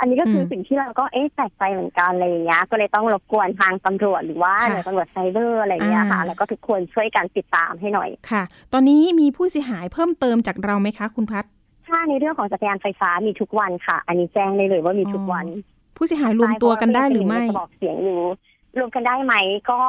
[0.00, 8.42] อันนี้ก็คือสิ่งที่เราก็เอ๊ะแปลกใจเหมือนกันอะไรอย่างเงี้ย ก็เลยต้องรบกวนทางตำรวจหรือว่าหน่วยตำรวจไซเบอร์อะไรอย่างเงี้ยค่ะ แล้วก็ทุกคนช่วยกันติดตามให้หน่อยค่ะ
[8.72, 11.44] ตอนนี้มีผู้เสียหายเพิ่มเติมจากเราไหมคะ คุณพัฒ
[11.86, 15.46] ถ้าในเรื่องของจักรยานไฟฟ้ามีทุกวันค่ะ อันนี้แจ้งได้เลยว่ามีทุกวัน
[15.96, 18.20] ผู้เสียหายรวมตัวกันได้หรือไม่บอกเสียงอยู่
[18.78, 19.34] รวมกันได้ไหม
[19.70, 19.80] ก็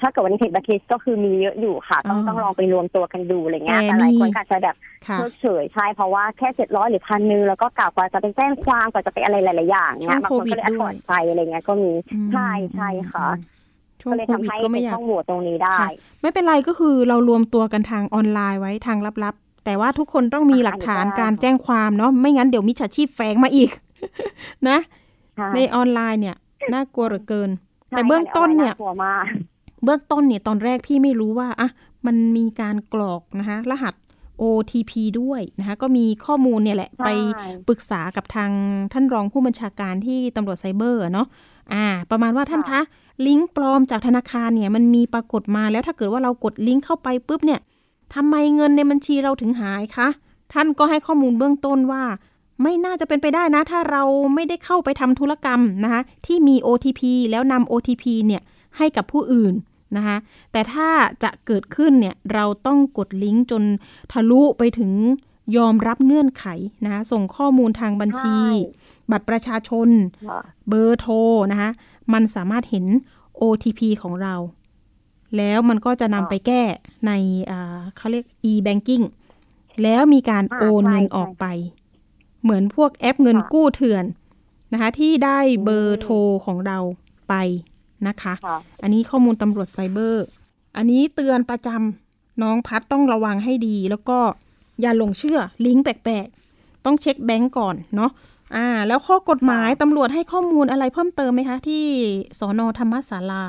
[0.00, 11.90] ถ้าเกิดวันนี้เห็นบัคคิสก็คือมีเยอะอยู่ค่ะ ต้องต้องลองไปรวมตัวกันดูอะไรเงี้ยแต่หลายคนอาจจะแบบเพิกเฉยใช่เพราะว่าแค่เจ็ดร้อยหรือพันนึงแล้วก็กล่าวว่าจะไปแจ้งความกว่าจะไปอะไรหลาย ๆ อย่างเงี้ยบางคนก็เลยอัดใจอะไรเงี้ยก็มี
[12.32, 13.28] ใช่ใช่ค่ะ
[14.00, 15.76] ช่วงโควิดก็ไม่อยากต้องโหวตตรงนี้ได้
[16.22, 23.70] ไม่เป็นไรก็คือเรารวมตัวกันทางออนไลน์ไว้ทางลับๆ แต่ว่าทุกคนต้องมีหลักฐานการแจ้งความเนาะไม่งั้นเดี๋ยวมิจฉาชีพแฝงมาอีก
[24.68, 24.78] นะ
[25.54, 26.36] ในออนไลน์เนี่ย
[26.72, 27.50] น่ากลัวเหลือเกิน
[27.90, 28.74] แต่เบื้องต้นเนี่ย
[29.86, 31.68] เบื้องต้นเนี่ยตอนแรกพี่ไม่รู้ว่าอะ
[32.06, 33.94] มันมีการกรอกนะคะรหัส
[34.42, 37.08] OTP ด้วยนะคะก็มีข้อมูลเนี่ยแหละใช่ไป
[37.68, 38.50] ปรึกษากับทาง
[38.92, 41.26] ท่านรองผู้บัญชาการที่ตำรวจไซเบอร์อะเนาะ
[41.72, 42.80] อ่า ประมาณว่าท่านคะ
[43.26, 47.60] ลิงก์ปลอมจากธนาคารเนี่ย มันมีปรากฏมาแล้วถ้าเกิดว่าเรากดลิงก์เข้าไปปุ๊บเนี่ย
[48.14, 50.08] ทำไมเงินในบัญชีเราถึงหายคะ
[50.52, 52.04] ท่านก็ให้ข้อมูลเบื้องต้นว่า
[52.62, 54.02] ไม่น่าจะเป็นไปได้นะ ถ้าเรา
[54.34, 57.00] ไม่ได้เข้าไปทำธุรกรรมนะคะที่มี OTP
[57.30, 58.42] แล้วนำ OTP เนี่ย
[58.78, 59.54] ให้กับผู้อื่น
[59.96, 60.16] นะคะ
[60.52, 60.88] แต่ถ้า
[61.22, 63.62] จะเกิดขึ้นเนี่ยเราต้องกดลิงก์จน
[64.12, 64.92] ทะลุไปถึง
[65.56, 66.46] ยอมรับเงื่อนไข
[66.84, 69.88] นะคะส่งข้อมูลทางบัญชีใช่บัตรประชาชน
[70.28, 71.14] ค่ะเบอร์โทร
[71.52, 71.70] นะคะ
[72.12, 72.86] มันสามารถเห็น
[73.42, 74.34] OTP ของเรา
[75.36, 76.62] แล้วมันก็จะนำไปแก้
[77.06, 77.12] ใน
[77.50, 79.04] อ่าเขาเรียก e-banking
[79.82, 81.46] แล้วมีการอ่าโอนเงินใช่ออกไป
[82.42, 84.04] เหมือนพวกแอปเงินค่ะกู้เถื่อน
[84.72, 86.14] นะคะที่ได้เบอร์โทร
[86.46, 86.78] ของเรา
[87.28, 87.34] ไป
[88.08, 90.26] นะคะค่ะอันนี้ข้อมูลตำรวจไซเบอร์
[90.76, 94.18] อันนี้เตือนประจำน้องพัดต้องระวังให้ดี แล้วก็
[94.80, 98.10] อย่าหลงเชื่อลิงก์แปลกๆ ต้องเช็คแบงก์ก่อนเนาะ
[98.56, 101.84] อ่า แล้วข้อกฎหมายตำรวจให้ข้อมูลอะไรเพิ่มเติมไหมคะ ที่
[102.38, 103.44] สอนอธรรมศาลา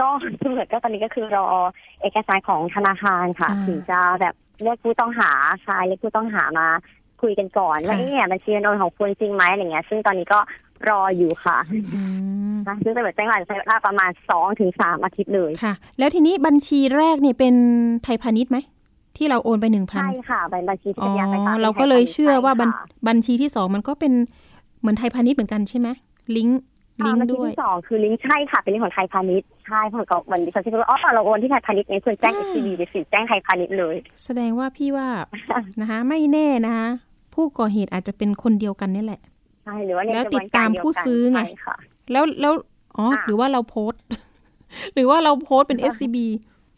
[0.00, 0.08] ก็
[0.42, 1.46] ตำรวจก็ตอนนี้ก็คือรอ
[2.00, 5.30] เอกสารของธนาคารค่ะอ่าถึงจะแบบเรียกผู้ต้องหา
[5.62, 6.68] ใชายเรียกผู้ต้องหามา
[7.22, 10.38] คุยกันก่อนค่ะว่าเนี่ยบัญชีเงินโอนของคุณจริงไหมอะไรเงี้ย ซึ่งตอนนี้ก็
[10.88, 11.58] รออยู่ค่ะ
[11.94, 12.00] อื
[12.52, 17.54] มนะซึ่งตำรวจแจ้งหลังใช้เวลาประมาณสองถึงสามอาทิตย์เลยค่ะ แล้วทีนี้บัญชีแรกเนี่ยเป็น
[18.04, 18.58] ไทยพาณิชย์ไหม
[19.16, 24.12] ที่เราโอนไปหนึ่งพันใช่ค่ะเป็นบัญชีที่อ๋เป็นยาไฟฟ้าอเราก็เลยเชื่อว่าบัญใช่ค่ะบัญชีที่สองมันก็เป็น
[24.80, 25.88] เหมือนไทยพาณิชย์เหมือนกันใช่ไหม
[26.36, 26.60] ลิงก์
[27.06, 35.08] ลิงอ่าบัญก์ชีด้วยที่สองคือลิงก์ใช่ค่ะเป็นลิงก์ของไทยพาณิชย์ใช่เพราะก็วันนี้ฉันคิดว่าอ๋อเราโอนที่ไทยพาณิชย์เนี่ยควรแจ้งอ่า SCB หรือสิแจ้งไทยพาณิชย์เลย แสดงว่าพี่ว่า
[35.80, 36.88] นะคะไม่แน่นะคะ
[37.38, 39.20] ผู้ก่อเหตุอาจจะเป็นคนเดียวกันนี่แหละ
[39.64, 41.76] ใช่หรือว่าในแล้วกระบวนติดตามผู้ซื้อไงใช่ค่ะ
[42.12, 42.52] แล้วแล้ว
[42.96, 44.02] อ๋อค่ะหรือว่าเราโพสต์
[44.94, 46.16] หรือว่าเราโพสต์เป็น SCB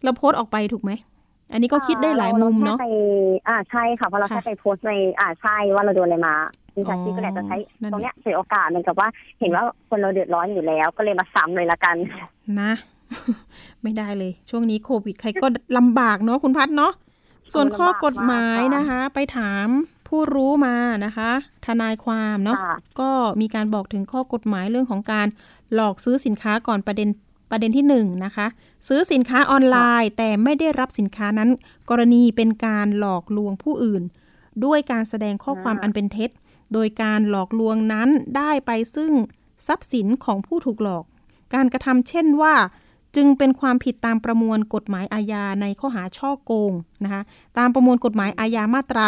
[0.04, 0.92] เราโพสต์ออกไปถูกไหม
[1.52, 2.88] อันนี้ก็คิดได้หลายมุมเนาะรแค่ไป
[3.48, 6.34] อ่าใช่ค่ะเพราะเราค่ะแค่ไปโพสต์ในอ่าใช่ว่าเราโดนอะไรมา
[6.76, 9.08] ดิฉันอ๋อที่ก็เลยจะใช้นั่นตรงเนี้ยเสียโอกาสเหมือนกับว่า
[9.40, 11.96] เห็นว่าคนเราเดือดร้อนอยู่แล้ว ก็เลยมาซ้ำเลยละกัน
[12.60, 12.72] นะ
[13.82, 15.46] ไม่ได้เลย ช่วงนี้โควิดใครก็
[15.78, 16.92] ลำบากเนาะคุณพัดเนาะ
[17.54, 19.68] ส่วนข้อกฎหมายนะคะ ไปถาม
[20.10, 21.30] ผู้รู้มานะคะ
[21.66, 25.26] ทนายความเนาะค่ะก็มีการบอกถึงข้อกฎหมายเรื่องของการ
[25.74, 27.08] หลอกซื้อสินค้าก่อนประเด็น
[27.50, 28.46] ประเด็นที่หนึ่งนะคะ
[28.88, 31.50] ซื้อสินค้าออนไลน์แต่ไม่ได้รับสินค้านั้น
[31.90, 34.02] กรณีเป็นการหลอกลวงผู้อื่น
[34.64, 36.30] ด้วยการแสดงข้อความอ่าอันเป็นเท็จ
[36.72, 39.12] โดยการหลอกลวงนั้นได้ไปซึ่ง
[39.66, 41.04] ทรัพย์สินของผู้ถูกหลอก
[41.54, 42.54] การกระทำเช่นว่า
[43.16, 46.72] จึงเป็นความผิดตามประมวลกฎหมายอาญาในข้อหาช่อโกง
[47.04, 47.22] นะคะ
[47.58, 49.06] ตามประมวลกฎหมายอาญามาตรา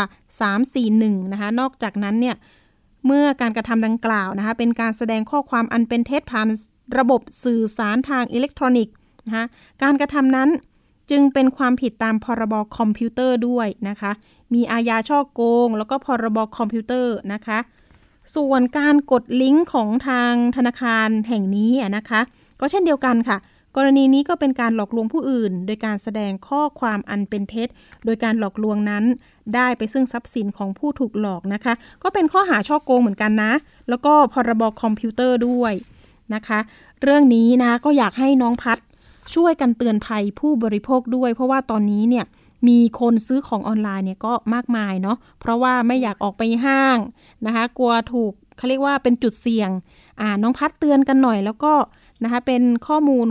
[0.67, 2.37] 341นะคะนอกจากนั้นเนี่ย
[3.07, 6.49] เมื่อการกระทำดังกล่าวนะคะเป็นการแสดงข้อความอันเป็นเท็จผ่าน
[6.99, 8.95] ระบบสื่อสารทางอิเล็กทรอนิกส์
[9.27, 9.47] นะคะ
[9.83, 10.49] การกระทำนั้น
[11.11, 14.13] จึงเป็นความผิดตามพรบคอมพิวเตอร์ด้วยนะคะ
[14.55, 17.59] มีอาญาช่อโกง แล้วก็พรบคอมพิวเตอร์นะคะ
[18.37, 22.21] ส่วนการกดลิงก์ของทางธนาคารแห่งนี้นะคะ
[22.61, 23.37] ก็เช่นเดียวกันค่ะ
[23.77, 27.69] กรณีนี้ก็เป็นการหลอกลวงผู้อื่น โดยการแสดงข้อความอันเป็นเท็จ
[28.05, 29.05] โดยการหลอกลวงนั้น
[29.55, 33.53] ได้ไปซึ่งทรัพย์สินของผู้ถูกหลอกนะคะ ก็เป็นข้อหาช่อโกงเหมือนกันนะ
[33.89, 35.73] แล้วก็พรบคอมพิวเตอร์ด้วย
[36.35, 36.59] นะคะ
[37.03, 38.79] เรื่องนี้นะก็อยากให้น้องพัด
[39.35, 42.25] ช่วยกันเตือนภัยผู้บริโภคด้วย เพราะว่าตอนนี้เนี่ย
[42.69, 46.99] มีคนซื้อของออนไลน์เนี่ยก็มากมายเนาะเพราะว่าไม่อยากออกไปห้าง
[47.47, 49.71] นะคะ กลัวถูกเขาเรียกว่าเป็นจุดเสี่ยง
[50.21, 51.73] อ่าน้องพัดเตือนกันหน่อยแล้วก็
[52.25, 53.27] นะคะเป็นข้อมูล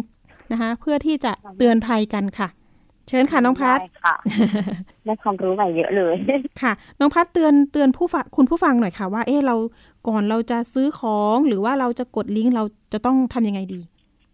[0.51, 2.49] นะคะ เพื่อที่จะเตือนภัยกันค่ะ
[3.07, 4.15] เชิญค่ะน้องพัดได้ค่ะ
[5.05, 6.15] ได้ความรู้ใหม่เยอะเลย
[6.61, 9.55] ค่ะ น้องพัดเตือนเตือนผู้ฟังคุณผู้ฟังหน่อยค่ะ ว่าเอ๊ะเรา
[10.07, 13.81] ก่อนเราจะซื้อของหรือว่าเราจะกดลิงก์เราจะต้องทำยังไงดี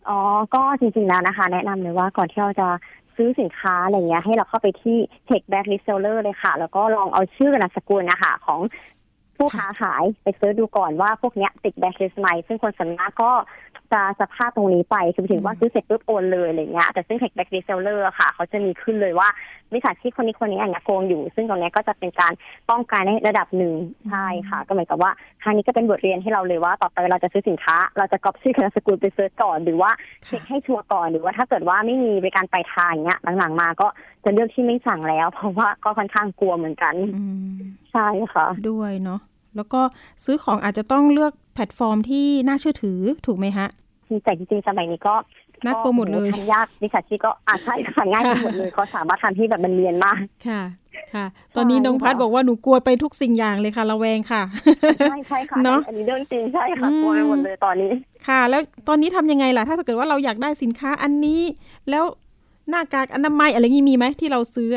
[0.09, 0.19] อ๋อ
[0.53, 2.67] ก็จริงๆแล้วนะคะ แนะนำเลยว่าก่อนที่เราจะ
[3.15, 4.97] ซื้อสินค้าอะไรเงี้ยให้เราเข้าไปที่
[5.29, 8.59] Tech Back Reseller เลยค่ะ แล้วก็ลองเอาชื่อนามสกุลนะคะของ
[9.37, 13.31] ผู้ค้าขายไปเสิร์ชดูก่อนว่าพวกเนี้ยติดแบ็คลิสต์ไหมซึ่งคนส่วนมากก็
[13.93, 19.27] จะสภาพตรงนี้ไปคือหมายถึงว่าซื้อเสร็จปุ๊บโอนเลยอะไรเงี้ยแต่ซึ่ง Tech Back Reseller อะค่ะ เขาจะมีขึ้นเลยว่า
[19.73, 22.33] วิสาชีพคนนี้คนนี้อย่างเงี้ยโกงอยู่ ซึ่งตรงเนี้ยก็จะเป็นการ
[22.69, 23.73] ป้องกันในระดับหนึ่ง
[24.09, 25.11] ใช่ค่ะ ก็เหมือนกับว่า
[25.43, 29.91] ครั้งนี้ก็เป็นบทเรียนให้เราเลยว่า ต่อไปเราจะซื้อสินค้า เราจะก๊อปชื่อกับนามสกุลไปเสิร์ชก่อน หรือว่า
[30.25, 33.87] เช็คให้ชัวร์ก่อนหรือว่าถ้าเกิดว่าไม่มีบริการปลายทางเนี้ยหลังๆมาก็
[34.25, 39.19] จะเลือกที่ไม่สั่งแล้ว เพราะว่าก็ค่อนข้างกลัวเหมือนกันอืมใช่ค่ะ ด้วยเนาะ
[39.55, 39.81] แล้วก็
[40.25, 43.67] ซื้อของอาจจะต้องเลือกแพลตฟอร์มที่น่าเชื่อถือถูกไหมฮะ
[44.23, 45.15] แต่จริงๆสมัยนี้ก็
[45.65, 50.61] น่ากลัวหมดเลยทำยากวิชาชีพก็อาจใช่ค่ะง่ายไปหมดเลยก็สามารถทำที่แบบมันเรียนมากค่ะ
[51.13, 54.43] ค่ะ ตอนนี้น้องพัดค่ะบอกว่าหนูกลัวไปทุกสิ่งอย่างเลยค่ะระแวงค่ะ
[54.99, 57.91] ใช่ใช่ค่ะเนอะอันนี้เรื่องจริงใช่ค่ะอืมกลัวไปหมดเลยตอนนี้
[58.27, 61.41] ค่ะ แล้วตอนนี้ทำยังไงล่ะ ถ้าเกิดว่าเราอยากได้สินค้าอันนี้
[61.89, 62.03] แล้ว
[62.69, 64.69] หน้ากากอนามัยอะไรงี้มีไหมที่เราซื้อ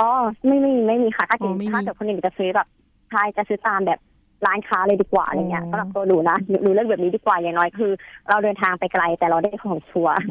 [0.00, 0.10] อ๋อ
[0.46, 2.66] ไม่ไม่ไม่มีค่ะถ้าเกิอ๋ดอไม่มีถ้าเกิดคนอื่นจะซื้อแบบ
[3.10, 3.98] ใช่จะซื้อตามแบบ
[4.46, 7.90] ร้านค้าเลยดีกว่าอะไรเงี้ยอ๋อสำหรับตัวหนูนะหนูหนูเลือกแบบนี้ดีกว่าอย่างน้อยคือ
[8.28, 10.30] เราเดินทางไปไกลแต่เราได้ของชัวร์อ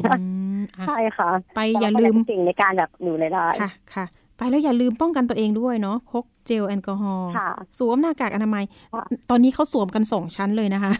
[0.58, 4.04] มอะใช่ค่ะ ไปอย่าลืมแต่เรก็ได้สิ่งในการแบบหนูเลยได้ค่ะค่ะ
[4.36, 10.90] ไปแล้วอย่าลืมป้องกันตัวเองด้วยเนาะพกเจลแอลกอฮอล์ค่ะสวมหน้ากากอนามัยค่ะตอนนี้เขาสวมกันสองชั้นเลยนะคะ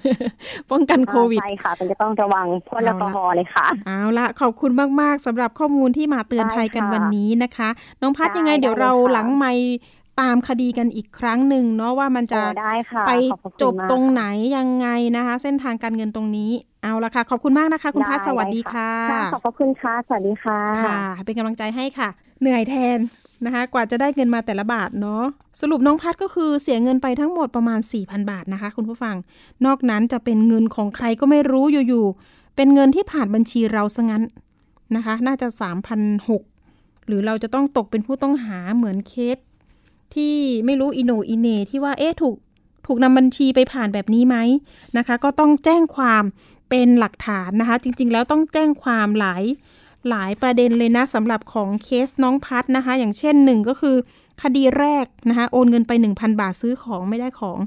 [0.70, 4.70] ป้องกันโควิดใช่ค่ะเป็นจะต้องระวังพ่นแอลกอฮอล์เลยค่ะ เอาละขอบคุณ
[5.00, 7.68] มาก ๆสำหรับข้อมูลที่มาเตือนภัยกันได้ค่ะวันนี้นะคะ
[8.00, 9.52] น้องพัดได้ยังไงเดี๋ยวได้เลยเราค่ะหลังไม่
[10.20, 14.24] ตามคดีกันอีกครั้งหนึ่งเนาะว่ามันจะโอ้ได้ค่ะไปขอบพระคุณจบมากตรงไหน
[14.56, 16.50] ยังไงนะคะ เส้นทางการเงินตรงนี้
[16.82, 22.08] เอาละค่ะ ขอบคุณมากนะคะ คุณพัดได้สวัสดีได้ค่ะค่ะ ขอบพระคุณค่ะ สวัสดีค่ะ ค่ะ เป็นกำลังใจให้ค่ะ
[22.40, 22.98] เหนื่อยแทน
[23.46, 25.24] นะคะ กว่าจะได้เงินมาแต่ละบาทเนาะ
[25.61, 29.16] สรุปน้องพัดก็คือเสียเงินไปทั้งหมดประมาณ 4,000 บาทนะคะ คุณผู้ฟัง
[29.66, 34.22] นอกนั้นจะเป็นเงินของใครก็ไม่รู้อยู่ๆ เป็นเงินที่ผ่านบัญชีเราซะงั้น
[34.96, 35.48] นะคะ น่าจะ
[36.28, 39.38] 3,006หรือเราจะต้องตกเป็นผู้ต้องหาเหมือนเคส
[40.14, 40.35] ที่
[40.66, 42.37] ไม่รู้อิโนอิเนที่ว่าเอ๊ะถูก
[42.87, 44.37] ถูกนำบัญชีไปผ่านแบบนี้ไหม
[44.96, 46.24] นะคะ ก็ต้องแจ้งความ
[46.70, 49.44] เป็นหลักฐานนะคะ จริง ๆ แล้วต้องแจ้งความหลาย
[50.08, 53.96] หลายประเด็นเลยนะสำหรับของเคสน้องพัดนะคะ อย่างเช่นหนึ่งก็คือ
[54.42, 57.58] คดีแรกนะคะโอนเงินไป 1,000 บาทซื้อของไม่ได้ของ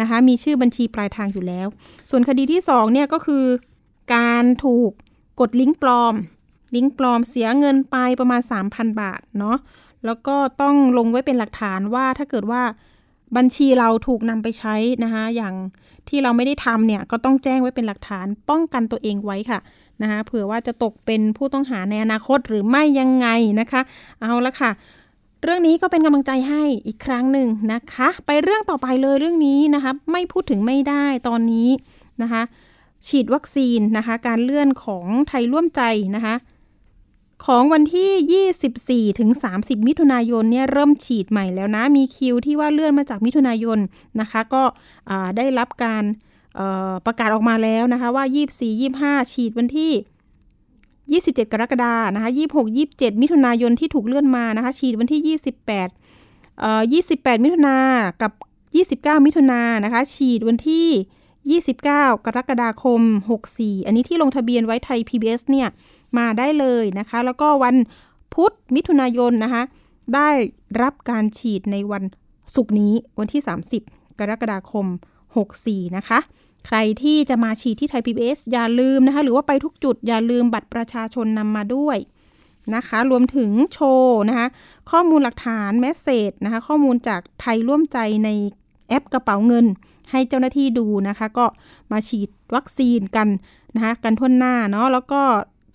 [0.00, 1.66] นะคะมีชื่อบัญชีปลายทางอยู่แล้ว
[2.10, 3.44] ส่วนคดีที่2เนี่ยก็คือ
[4.14, 4.90] การถูก
[5.40, 6.14] กดลิงก์ปลอม
[6.74, 9.56] ลิงก์ปลอมเสียเงินไปประมาณ 3,000 บาทเนาะ
[10.06, 12.62] แล้วก็ต้องลงไว้เป็นหลักฐานว่าถ้าเกิดว่า
[13.36, 14.74] บัญชีเราถูกนำไปใช้
[15.04, 15.54] นะคะอย่าง
[16.08, 19.58] ที่เราไม่ได้ทำเนี่ยก็ต้องแจ้งไว้เป็นหลักฐานป้องกันตัวเองไว้ค่ะ
[20.02, 23.28] นะคะเผื่อว่าจะตกเป็นผู้ต้องหาในอนาคตหรือไม่ยังไง
[23.60, 23.80] นะคะ
[24.20, 24.70] เอาละค่ะ
[25.42, 31.68] เรื่องนี้ก็เป็นกำลังใจให้อีกครั้งหนึ่งนะคะ ไปเรื่องต่อไปเลยเรื่องนี้นะคะ ไม่พูดถึงไม่ได้ตอนนี้
[32.22, 32.42] นะคะ
[33.06, 35.82] ฉีดวัคซีนนะคะ การเลื่อนของไทยร่วมใจ
[36.16, 36.34] นะคะ
[37.44, 43.78] ของวันที่ 24 ถึง 30 มิถุนายนเนี่ยเริ่มฉีดใหม่แล้วนะ มีคิวที่ว่าเลื่อนมาจากมิถุนายน
[44.20, 44.62] นะคะ ก็
[45.36, 46.04] ได้รับการ
[47.06, 48.24] ประกาศออกมาแล้วนะคะว่า
[48.58, 57.76] 24 25 ฉีดวันที่ 27 กรกฎานะคะ26 27 มิถุนายนที่ถูกเลื่อนมานะคะ ฉีดวันที่ 28เอ่อ28 มิถุนา
[58.22, 58.32] กับ
[59.18, 61.86] 29 มิถุนานะคะ ฉีดวันที่ 29
[62.26, 63.00] กรกฎาคม
[63.44, 65.68] 64 อันนี้ที่ลงทะเบียนไว้ไทย PBS เนี่ย
[66.18, 67.76] มาได้เลยนะคะ แล้วก็วัน
[68.34, 69.62] พุธมิถุนายนนะคะ
[70.14, 70.28] ได้
[70.82, 72.02] รับการฉีดในวัน
[72.54, 73.42] ศุกร์นี้วันที่
[73.80, 74.86] 30 กรกฎาคม
[75.40, 76.18] 64 นะคะ
[76.66, 81.98] ใครที่จะมาฉีดที่ไทย PBS อย่าลืมนะคะ หรือว่าไปทุกจุดอย่าลืมบัตรประชาชนนำมาด้วย
[82.74, 84.46] นะคะ รวมถึงโชว์นะคะ
[84.90, 88.28] ข้อมูลหลักฐาน message นะคะ ข้อมูลจากไทยร่วมใจใน
[88.88, 89.66] แอปกระเป๋าเงิน
[90.10, 91.46] ให้เจ้าหน้าที่ดูนะคะ ก็
[91.92, 93.28] มาฉีดวัคซีนกัน
[93.74, 95.22] นะคะ กันทั่วหน้าเนาะแล้วก็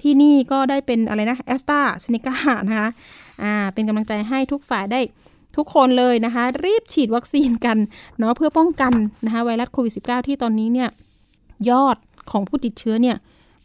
[0.02, 2.36] ที่นี่ก็ได้เป็นอะไรนะแอสตราเซเนกา
[2.68, 2.90] นะคะ
[3.44, 5.02] อ่าเป็นกำลังใจให้ทุกฝ่ายได้
[5.58, 7.78] ทุกคนเลยนะคะ รีบฉีดวัคซีนกัน
[8.18, 8.94] เนาะเพื่อป้องกัน
[9.26, 10.90] นะคะไวรัสโควิด -19 ที่ตอนนี้เนี่ย
[11.70, 11.98] ยอด
[12.32, 13.18] ของผู้ติดเชื้อเนี่ย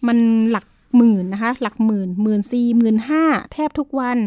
[0.07, 0.19] มัน
[0.51, 4.19] หลักหมื่นนะคะ หลักหมื่นหมื่นสี่หมื่นห้าแทบทุกวัน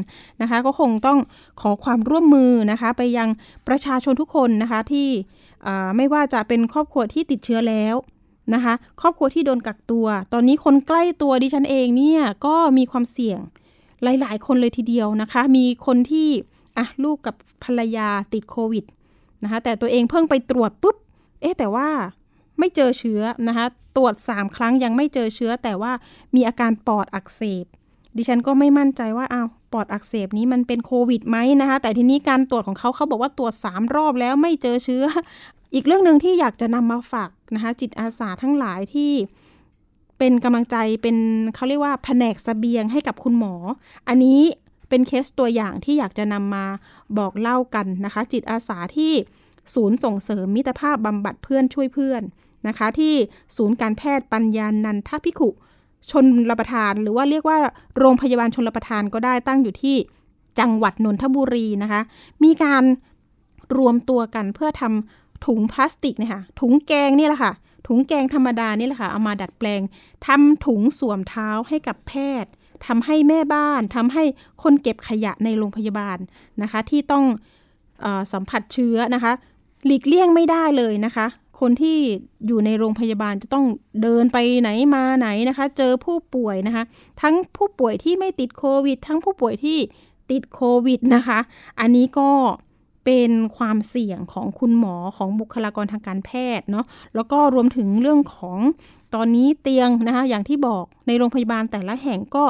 [0.41, 1.19] นะคะ ก็คงต้อง
[1.61, 3.29] ขอความร่วมมือนะคะ ไปยัง
[3.67, 5.07] ประชาชนทุกคนนะคะที่
[5.95, 7.95] ไม่ว่าจะเป็นครอบครัวที่ติดเชื้อแล้ว
[8.53, 13.39] นะคะ ครอบครัวที่โดนกักตัว ตอนนี้คนใกล้ตัวดิฉันเองเนี่ยก็มีความเสี่ยง
[14.03, 16.29] หลาย ๆ คนเลยทีเดียวนะคะ มีคนที่
[16.77, 18.85] อะลูกกับภรรยาติดโควิด
[19.43, 20.95] นะคะแต่ตัวเองเพิ่งไปตรวจปุ๊บ
[21.41, 21.87] เอ๊ะแต่ว่า
[22.59, 23.65] ไม่เจอเชื้อนะคะ
[23.97, 25.91] ตรวจ 3 ครั้งยังไม่เจอเชื้อ แต่ว่า
[26.35, 27.65] มีอาการปอดอักเสบ
[28.17, 35.03] ดิฉันก็ไม่มั่นใจว่าอ้าวปอดอักเสบนี้มันเป็นโควิดไหมนะคะแต่ทีนี้การตรวจของเขาเขาบอกว่าตรวจ 3 รอบแล้วไม่เจอเชื้อ
[35.73, 39.11] อีกเรื่องหนึ่งที่อยากจะนำมาฝากนะคะจิตอาสาทั้งหลายที่
[40.17, 41.17] เป็นกำลังใจเป็น
[41.55, 43.53] เขาเรียกว่าแผนกสเสบียงให้กับคุณหมอ
[44.07, 44.39] อันนี้
[44.89, 46.65] เป็นเคสตัวอย่างที่อยากจะนำมา
[47.17, 49.13] บอกเล่ากันนะคะ จิตอาสาที่
[49.73, 52.21] ศูนย์ส่งเสริมมิตรภาพบำบัดเพื่อนช่วยเพื่อน
[52.67, 53.13] นะคะ ที่
[53.57, 55.49] ศูนย์การแพทย์ปัญญานันทพิขุ
[56.11, 57.57] ชนรประทาน หรือว่าเรียกว่า
[57.99, 59.95] โรงพยาบาลชนรประทานก็ได้ตั้งอยู่ที่
[60.59, 62.01] จังหวัดนนทบุรีนะคะ
[62.43, 62.83] มีการ
[63.77, 67.51] รวมตัวกันเพื่อทำถุงพลาสติกเนี่ยค่ะถุงแกงนี่แหละค่ะ
[67.87, 69.81] ถุงแกงธรรมดานี่แหละค่ะ เอามาดัดแปลง
[70.27, 72.51] ทำถุงสวมเท้าให้กับแพทย์
[72.87, 74.23] ทำให้แม่บ้านทำให้
[74.63, 76.17] คนเก็บขยะในโรงพยาบาล
[76.61, 77.25] นะคะ ที่ต้อง
[78.05, 79.33] อสัมผัสเชื้อนะคะ
[79.85, 81.27] หลีกเลี่ยงไม่ได้เลยนะคะ
[81.59, 81.97] คนที่
[82.47, 83.65] อยู่ในโรงพยาบาลจะต้อง
[84.01, 86.83] เดินไปไหนมาไหนนะคะ เจอผู้ป่วยนะคะ
[87.21, 89.77] ทั้งผู้ป่วยที่ไม่ติดโควิด ทั้งผู้ป่วยที่
[90.31, 91.39] ติดโควิดนะคะ
[91.79, 92.29] อันนี้ก็
[93.05, 96.85] เป็นความเสี่ยงของคุณหมอของบุคลากรทางการแพทย์เนาะ
[97.15, 98.57] แล้วก็รวมถึงเรื่องของ
[99.15, 102.45] ตอนนี้เตียงนะคะอย่างที่บอกในโรงพยาบาลแต่ละแห่งก็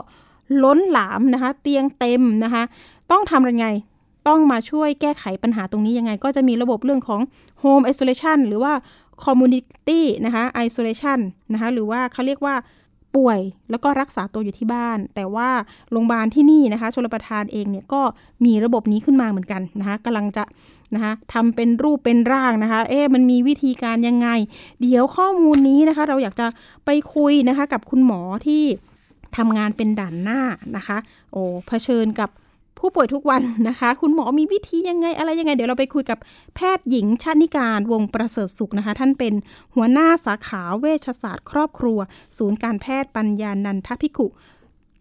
[0.64, 2.64] ล้นหลามนะคะ เตียงเต็มนะคะ
[3.12, 3.68] ต้องทำยังไง
[4.28, 7.22] ต้องมาช่วยแก้ไขปัญหาตรงนี้ยังไง ก็จะมีระบบเรื่องของ
[7.64, 8.74] home isolation หรือว่า
[9.24, 11.20] community นะคะ isolation
[11.54, 12.56] นะคะหรือว่าเขาเรียกว่า
[13.16, 13.40] ป่วย
[13.72, 15.50] แล้วก็รักษาตัวอยู่ที่บ้าน แต่ว่า
[15.92, 18.02] โรงพยาบาลที่นี่นะคะชลประทานเองเนี่ยก็
[18.46, 20.44] มีระบบนี้ขึ้นมาเหมือนกันนะคะกำลังจะ
[20.94, 24.28] นะคะทำเป็นรูปเป็นร่างนะคะ เอ๊ะมันมีวิธีการยังไง
[24.82, 26.48] เดี๋ยวข้อมูลนี้นะคะ เราอยากจะ
[26.86, 28.64] ไปคุยนะคะกับคุณหมอที่
[29.38, 30.42] ทำงานเป็นด่านหน้า
[30.76, 30.98] นะคะ
[31.32, 32.30] โอ้เผชิญกับ
[32.80, 36.20] ผู้ป่วยทุกวันนะคะ คุณหมอมีวิธียังไงอะไรยังไง เดี๋ยวเราไปคุยกับ
[36.56, 39.34] แพทย์หญิงชานิการวงประเสริฐสุขนะคะ ท่านเป็น
[39.76, 42.00] หัวหน้าสาขาเวชศาสตร์ครอบครัว
[42.38, 44.28] ศูนย์การแพทย์ปัญญานันทพิกุ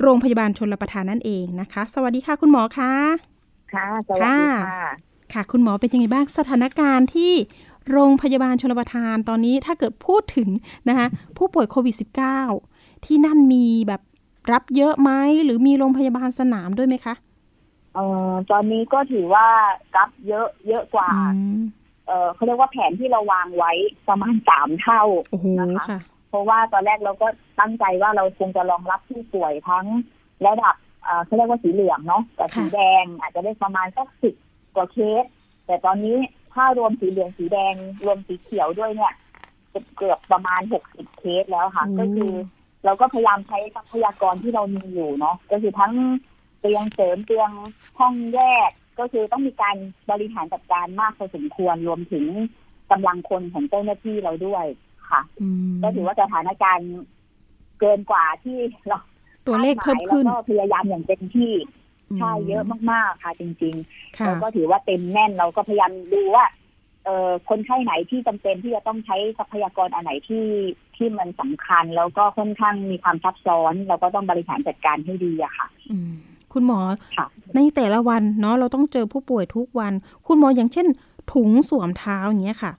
[0.00, 2.92] โรงพยาบาลชนรประทานนั่นเองนะคะ สวัสดีค่ะคุณหมอคะ
[3.72, 7.32] ค่ะสวัสดีค่ะ ค่ะ คุณหมอเป็นยังไงบ้างสถานการณ์ที่
[7.90, 10.48] โรงพยาบาลชนประทานตอนนี้ถ้าเกิดพูดถึง
[10.88, 11.06] นะคะ
[11.36, 11.94] ผู้ป่วยโควิด
[12.50, 14.00] -19 ที่นั่นมีแบบ
[14.52, 15.10] รับเยอะไหม
[15.44, 17.14] หรือมีโรงพยาบาลสนามด้วยไหมคะ
[17.94, 19.46] เอ่อตอนนี้ก็ถือว่า
[19.96, 21.60] รับเยอะเยอะกว่าอืม
[22.06, 23.72] เอ่อเขาเรียกว่าแผนที่เราวางไว้
[24.08, 27.28] ประมาณสามเท่าโอ้โหนะคะค่ะเพราะว่าตอนแรกเราก็
[27.60, 29.86] ตั้งใจว่าเราคงจะรองรับผู้ป่วยทั้ง
[30.46, 34.34] ระดับเอ่อเขาเรียกว่าสีเหลืองเนาะกับสีค่ะแดงอาจจะได้ประมาณสักสิบ
[34.76, 35.24] กว่าเคส
[35.66, 36.18] แต่ตอนนี้
[36.54, 39.12] ถ้ารวมสีเหลืองสีแดง รวมสีเขียวด้วยเนี่ย
[39.72, 42.32] จะเกือบประมาณหกสิบเคสแล้วค่ะ ก็คือ
[42.84, 45.92] เราก็พยายามใช้ทรัพยากรที่เรามีอยู่เนาะก็คือทั้ง
[46.60, 47.50] เตียงเสริมเตียง
[47.98, 49.76] ห้องแยก ก็คือต้องมีการ
[50.10, 52.24] บริหารจัดการมากพอสมควรรวมถึง
[52.90, 54.64] กำลังคนของเจ้าหน้าที่เราด้วย
[55.10, 56.90] ค่ะอืมก็ถือว่าสถานการณ์
[57.80, 58.58] เกินกว่าที่
[58.88, 58.98] เรา
[59.46, 61.52] ตัวเลขเพิ่มขึ้นแล้วก็พยายามอย่างเต็มที่
[62.18, 66.46] ใช่เยอะมากๆค่ะจริงๆค่ะเราก็ถือว่าเต็มแน่นเราก็พยายามดูว่า
[67.04, 70.46] เอ่อคนไข้ไหนที่จำเป็นที่จะต้องใช้ทรัพยากรอันไหนที่
[70.96, 76.12] ที่มันสำคัญ แล้วก็ค่อนข้างมีความซับซ้อน เราก็ต้องบริหารจัดการให้ดีอะค่ะอืม
[76.52, 76.78] คุณหมอ
[77.16, 79.92] ค่ะในแต่ละวันเนาะเราต้องเจอผู้ป่วยทุกวัน
[80.26, 80.86] คุณหมออย่างเช่น
[81.32, 82.72] ถุงสวมเท้าอย่างเงี้ยค่ะ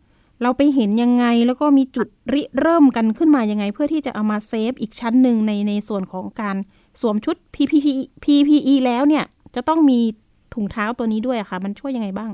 [0.44, 6.58] เราไปเห็นยังไงแล้วก็มีจุดริเริ่มกันขึ้นมายังไง เพื่อที่จะเอามาเซฟอีกชั้นหนึ่งในในส่วนของการ
[7.02, 10.00] สวมชุด PPE PPE แล้วเนี่ย จะต้องมี
[10.54, 12.32] ถุงเท้าตัวนี้ด้วยอะค่ะ มันช่วยยังไงบ้าง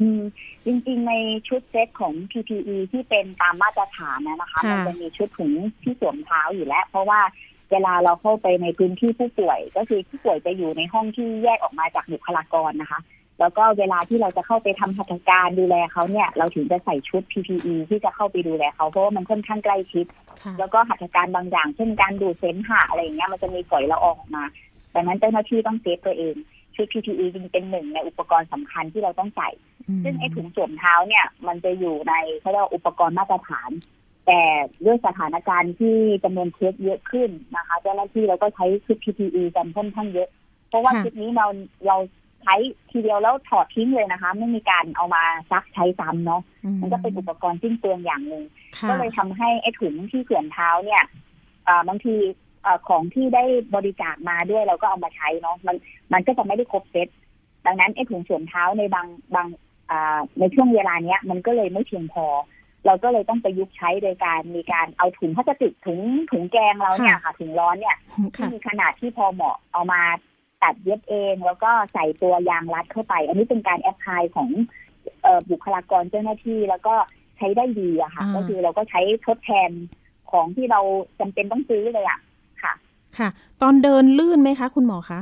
[0.00, 0.22] อืม
[0.66, 1.12] จริงๆ ใน
[1.48, 7.20] ชุดเซตของ PPE ที่เป็นตามมาตรฐานนะนะคะค่ะมันจะมีชุดถุงที่สวมเท้าอยู่แล้ว เพราะว่า
[7.70, 13.00] เวลาเราเข้าไปในพื้นที่ผู้ป่วย ก็คือผู้ป่วยจะอยู่ในห้องที่แยกออกมาจากบุคลากรนะคะ
[13.40, 20.06] แล้วก็เวลาที่เราจะเข้าไปทำหัตถการดูแลเขาเนี่ย เราถึงจะใส่ชุด PPE ที่จะเข้าไปดูแลเขาเพราะว่ามันค่อนข้างใกล้ชิด
[20.42, 24.44] ค่ะแล้วก็หัตถการบางอย่าง เช่นการดูดเสมหะอะไรอย่างเงี้ยมันจะมีฝอยละอองออกมา
[24.94, 26.34] ดังนั้นเจ้าหน้าที่ต้องเซฟตัวเอง
[26.76, 29.50] ชุด PPE จึงเป็นหนึ่งในอุปกรณ์สำคัญที่เราต้องใส่
[30.04, 33.70] ซึ่งไอ้ถุงสวมเท้าเนี่ยมันจะอยู่ในเขาเรียกว่าอุปกรณ์มาตรฐาน
[34.26, 34.40] แต่
[34.84, 40.28] ด้วยสถานการณ์ที่จำนวนเคสเยอะขึ้นนะคะ เจ้าหน้าที่เราก็ใช้ชุด PPE กันค่อนข้างเยอะ
[40.68, 41.46] เพราะว่าค่ะชุดนี้เรา
[41.86, 41.96] เรา
[42.42, 42.54] ใช้
[42.90, 46.42] ทีเดียวแล้วถอดทิ้งเลยนะคะ ไม่มีการเอามาซักใช้ซ้ำเนาะ
[46.80, 48.44] มันก็เป็นอุปกรณ์สิ้นเปลืองอย่างหนึ่ง
[48.76, 51.02] ค่ะก็เลยทำให้ไอ้ถุงที่เสื่อมเท้าเนี่ย
[51.68, 52.14] อ่าบางที
[52.62, 55.76] เอ่อของที่ได้บริจาคมาด้วยเราก็เอามาใช้เนาะมัน
[56.12, 57.08] มันก็จะไม่ได้ครบเซต
[57.66, 59.46] ดังนั้นไอ้ถุงสวมเท้าในบางบาง
[59.90, 62.26] อ่าในช่วงเวลาเนี้ย มันก็เลยไม่เพียงพอ
[62.86, 66.00] เราก็เลยต้องประยุกต์ใช้โดยการมีการเอาถุงพลาสติกถุง
[66.30, 70.02] ถุงแกงเราเนี่ยค่ะถุงร้อนเนี่ยที่ค่ะมีขนาดที่พอเหมาะเอามา
[70.62, 74.48] ตัดเย็บเอง แล้วก็ใส่ตัวยางรัดเข้าไป อันนี้เป็นการแอพพลายของ
[75.22, 76.94] เอ่อบุคลากรเจ้าหน้าที่แล้วก็
[77.36, 79.70] ใช้ได้ดีอะค่ะอ่าก็คือเราก็ใช้ทดแทน
[80.30, 80.80] ของที่เรา
[81.20, 82.20] จำเป็นต้องซื้อเลยอะ
[82.62, 82.74] ค่ะ
[83.18, 83.28] ค่ะ
[83.62, 85.20] ตอนเดินลื่นไหมคะ คุณหมอคะ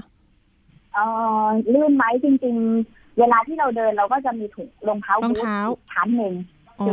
[0.95, 1.05] เอ่
[1.45, 2.57] อลื่นไหมจริง
[2.89, 6.35] ๆ เวลาที่เราเดินเราก็จะมีถุงรองเท้ารองเท้าบูทอีกชั้นหนึ่ง
[6.81, 6.89] อ๋อ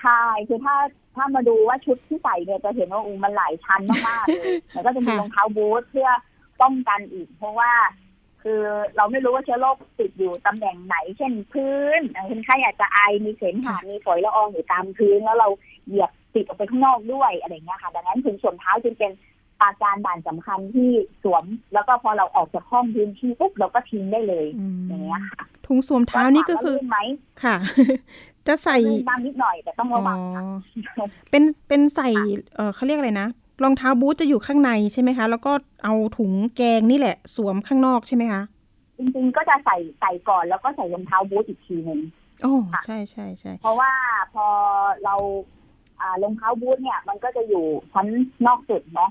[0.00, 0.76] ใช่คือถ้า
[1.16, 6.08] ถ้ามาดูว่าชุดที่ใส่เนี่ยจะเห็นว่าอูมันหลายชั้นมากๆเลยแล้วก็จะมีค่ะรองเท้าบูทเพื่อ
[6.62, 7.72] ป้องกันอีก เพราะว่า
[8.42, 8.62] คือ
[8.96, 15.48] เราไม่รู้ว่าเชื้อโรคติดอยู่ตำแหน่งไหน เช่นพื้นคนไข้อาจจะไอมีเสมหะมีฝอยละอองอยู่ตามพื้น แล้วเรา
[15.86, 19.12] เหยียบติดออกไปข้างนอกด้วยอะไรอย่างเงี้ยค่ะ ดังนั้นถุงสวมเท้าจึงเป็น
[19.60, 20.90] ปาการด่านสำคัญที่
[21.22, 21.44] สวม
[21.74, 26.98] แล้วก็พอเราออกจากห้องพื้นที่ปุ๊บเราก็ทิ้งได้เลยอืมอย่างเงี้ยค่ะถุงสวมเท้านี่ก็คือถมว่าลื่นไหม
[27.42, 27.56] ค่ะ
[28.46, 30.42] จะใส่ลื่นบ้างนิดหน่อยแต่ต้องอ๋อระวังค่ะ
[31.30, 32.08] เป็นเป็นใส่
[32.54, 33.28] เออเขาเรียกอะไรนะ
[33.64, 35.52] รองเท้าบูทจะอยู่ข้างในใช่ไหมคะ แล้วก็
[35.84, 38.42] เอาถุงแกงนี่แหละ สวมข้างนอกใช่ไหมคะ
[38.98, 42.00] จริงๆก็จะใส่ใส่ก่อนแล้วก็ใส่รองเท้าบูทอีกทีหนึ่ง
[42.42, 43.90] โอ้ค่ะใช่ใช่ใช่เพราะว่า
[44.34, 44.46] พอ
[45.04, 45.14] เรา
[46.00, 48.06] อ่ารองเท้าบูทเนี่ย มันก็จะอยู่ชั้น
[48.46, 49.10] นอกสุดเนาะ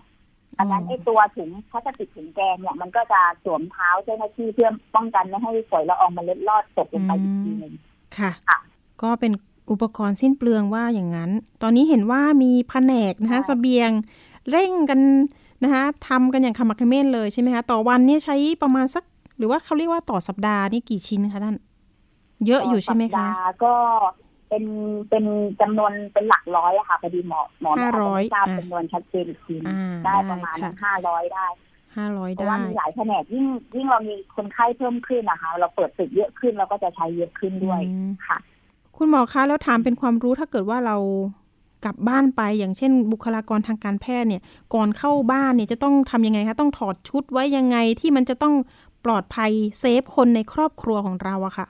[0.58, 7.74] ดังนั้นไอ้ตัวถุงพลาสติกถุงแกงเนี่ยมันก็จะสวมเท้าเจ้าหน้าที่เพื่อป้องกันไม่ให้ฝอยละอองมันเล็ดลอดตกลงไปอีกทีหนึ่ง
[8.18, 8.58] ค่ะค่ะ
[9.02, 9.32] ก็เป็น
[9.72, 13.94] อุปกรณ์สิ้นเปลืองว่าอย่างนั้น ตอนนี้เห็นว่ามีแผนกนะคะใช่เสบียงร
[14.52, 15.00] เร่งกัน
[15.64, 19.04] นะคะทำกันอย่างขมักเขม้นเลยใช่ไหมคะต่อวันเนี่ยใช้ประมาณสัก
[19.42, 21.58] รือว่าเขาเรียกว่าต่อสัปดาห์นี่กี่ชิ้นคะท่าน
[22.46, 23.74] เยอะอยู่ใช่ไหมต่คะสัปดาห์ก็
[24.50, 24.64] เป็น
[25.10, 25.26] เป็น
[25.62, 31.48] จำนวนเป็นหลักร้อยอะค่ะพอดีหมอหมอห้าร้อยไม่ทราบอะจำนวนชัดเจนอีกทีอ่าได้ประมาณค่ะห้าร้อยได้
[31.98, 38.38] ห้าร้อยเพราะได้ว่ามีหลายแผนกยิ่งยิ่งเรามีคนไข้เพิ่มขึ้นนะคะ เราเปิดตึกเยอะขึ้นเราก็จะใช้เยอะขึ้นด้วยอืมค่ะ
[38.98, 40.98] คุณหมอคะแล้วถามเป็นความรู้ถ้าเกิดว่าเรา
[41.86, 44.42] กลับบ้านไปอย่างเช่น บุคลากรทางการแพทย์เนี่ย
[44.74, 48.56] ก่อนเข้าบ้านเนี่ยจะต้องทำยังไงคะต้องถอดชุดไว้ยังไงที่มันจะต้อง
[49.06, 51.68] ปลอดภัยเซฟคนในครอบครัวของเราอะค่ะ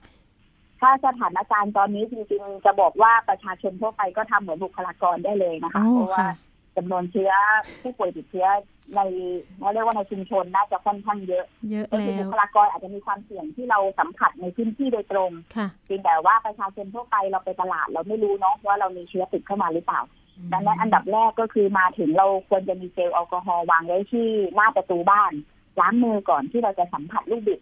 [0.82, 6.32] ถ้าสถานการณ์ตอนนี้จริงๆ จะบอกว่าประชาชนทั่วไปก็ทำเหมือนบุคลากรได้เลยนะคะอ๋อเพราะว่าค่ะ
[6.82, 7.32] จำนวนเชื้อ
[7.82, 8.48] ผู้ป่วยติดเชื้อ
[8.96, 9.00] ใน
[9.60, 20.02] เราเรียกว่าในชุมชนน่าจะค่อนข้างเยอะเยอะก็คือแล้บุวคลากรอาจจะมีความเสี่ยงที่เราสัมผัสในพื้นที่โดยตรงค่ะเพียงแต่ว่าประชาชนทั่วไปเราไปตลาดเราไม่รู้เนาะว่าเรามีเชื้อติดเข้ามาหรือเปล่า
[20.54, 25.32] ดังนั้นอันดับแรกก็คือมาถึงเราควรจะมีเจลแอลกอฮอล์วางไว้ที่หน้าประตูบ้าน
[25.80, 27.60] ล้างมือก่อนที่เราจะสัมผัสลูกบิด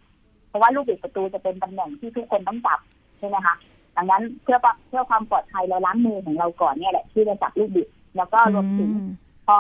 [0.50, 2.80] เพราะว่าลูกบิดประตูจะเป็นตำแหน่งที่ทุกคนต้องจับ
[3.20, 3.56] ใช่ไหมคะ
[3.96, 9.10] ดังนั้นเพื่อเพื่อความปลอดภัยเราล้างมือของเราก่อนเนี่ยแหละที่จะจับลูกบิด แล้วก็รวมถึงอืม
[9.48, 9.58] พอ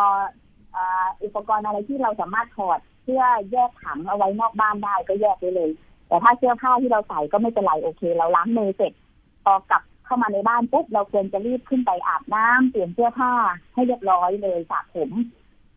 [0.75, 5.69] อ่าอุปกรณ์อะไรที่เราสามารถถอดเพื่อแยกถังเอาไว้นอกบ้านได้ก็แยกไว้เลย
[6.07, 8.93] แต่ถ้าเสื้อผ้าที่เราใส่ก็ไม่เป็นไรโอเค เราล้างมือเสร็จ
[9.43, 13.31] พอกลับเข้ามาในบ้านปุ๊บเราควรจะรีบขึ้นไปอาบน้ำเปลี่ยนเสื้อผ้า
[13.73, 15.11] ให้เรียบร้อยเลยสระผม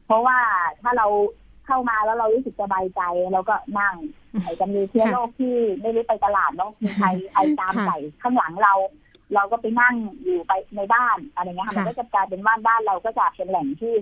[0.07, 0.39] เพราะว่า
[0.83, 1.07] ถ้าเรา
[1.67, 3.01] เข้ามาแล้วเรารู้สึกสบายใจ
[3.33, 3.95] เราก็นั่ง
[4.43, 8.75] ไอ้จะมีเชื้อโรคที่ไม่รู้ไปตลาดเนาะมีใครไอตามค่ะใส่ข้างหลังเรา
[9.35, 13.95] เราก็ไปนั่งอยู่ไปในบ้านอะไรเงี้ยค่ะมันค่ะก็จะกลายเป็นบ้านบ้านเราก็จะเป็นแหล่งที่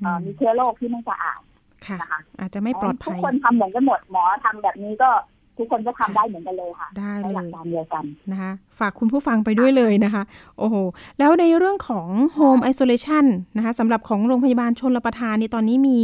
[0.00, 1.40] เอ่อมีเชื้อโรคที่ไม่สะอาด
[1.86, 5.10] ค่ะนะคะอาจจะไม่ปลอดทุภักยคนทำเหมือนกันหมดหมอทำแบบนี้ก็
[5.58, 10.22] ทุกคนก็ทำได้เหมือนกันเลยค่ะ ได้ใช้เลหลักยการเดียวกันนะคะ ฝากคุณผู้ฟังไปด้วยเลยนะคะ
[10.58, 10.74] โอ้โห
[11.18, 15.98] แล้วในเรื่องของ Home Isolation นะคะสำหรับของโรงพยาบาลชนรประทานในตอนนี้มี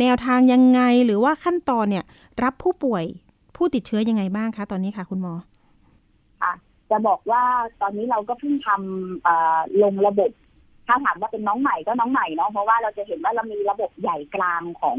[0.00, 2.04] แนวทางยังไงหรือว่าขั้นตอนเนี่ย
[2.42, 3.04] รับผู้ป่วย
[3.56, 5.34] ผู้ติดเชื้อยังไงบ้างคะ ตอนนี้ค่ะคุณหมอ
[6.90, 7.42] จะบอกว่า
[7.82, 10.30] ตอนนี้เราก็เพิ่งทำเอ่อลงระบบ
[10.86, 14.98] ถ้าถามว่าเป็นน้องใหม่ก็น้องใหม่เนาะเพราะว่าเราจะเห็นว่าเรามีระบบใหญ่กลางของ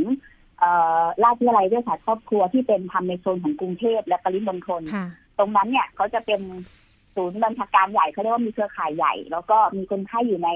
[0.60, 0.71] เอ่
[1.02, 5.08] อราชวิทยาลัยเวชศาสตร์ครอบครัวที่เป็นทำในโซนของกรุงเทพและปริมณฑลค่ะ
[5.39, 6.41] ตรงนั้นเนี่ยเขาจะเป็น
[7.15, 10.50] ศูนย์บัญชาการใหญ่เขาเรียกว่ามีเครือข่ายใหญ่ แล้วก็มีคนไข้อยู่ใน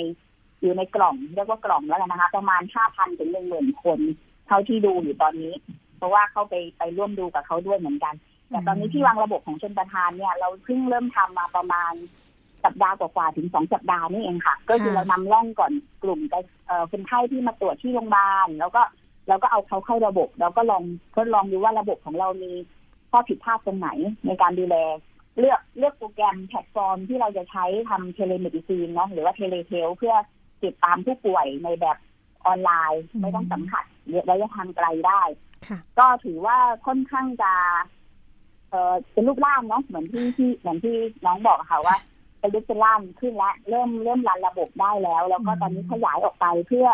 [0.61, 3.99] อยู่ในกล่องเรียกว่ากล่องแล้วกันนะคะ ประมาณห้าพันถึงหนึ่งหมื่นคน
[4.47, 5.53] เท่าที่ดูอยู่ตอนนี้
[5.97, 8.13] เพราะว่าเขาไปไปร่วมดูกับเขาด้วยเหมือนกัน
[8.51, 11.93] แต่ตอนนี้ที่วางระบบของชลประทานเนี่ย เราเพิ่งเริ่มทำมาประมาณ
[12.63, 15.71] สัปดาห์กว่าๆถึงสองสัปดาห์นี่เองค่ะ ก็คือเรานำร่องก่อน
[16.03, 16.19] กลุ่ม
[16.67, 18.81] เอ่อคนไข้ที่มาตรวจที่โรงพยาบาลแล้วก็
[19.27, 20.83] เราก็เอาเขาเข้าระบบ แล้วก็ลอง
[21.15, 22.51] ทดลองดูว่าระบบของเรามี
[23.11, 23.89] ข้อผิดพลาดตรงไหน
[24.27, 24.75] ในการดูแล
[25.39, 30.15] เลือกเลือกโปรแกรมแพลตฟอร์มที่เราจะใช้ทำ telemedicine เนาะหรือว่า telehealth เพื่อ
[30.63, 31.97] ติดตามผู้ป่วยในแบบ
[32.45, 33.83] ออนไลน์อืมไม่ต้องสัมผัส
[34.29, 35.21] ระยะทางไกลได้
[35.67, 37.53] ค่ะก็ถือว่าค่อนข้างจะ
[38.71, 41.95] เออเป็นรูปร่างเนาะเหมือนที่ที่เหมือนที่น้องบอกอะค่ะว่า
[42.39, 46.87] เป็นรูปเป็นร่างขึ้นแล้วเริ่มเริ่มรันระบบได้แล้ว แล้วก็อืมตอนนี้ขยายออกไปเพื่อ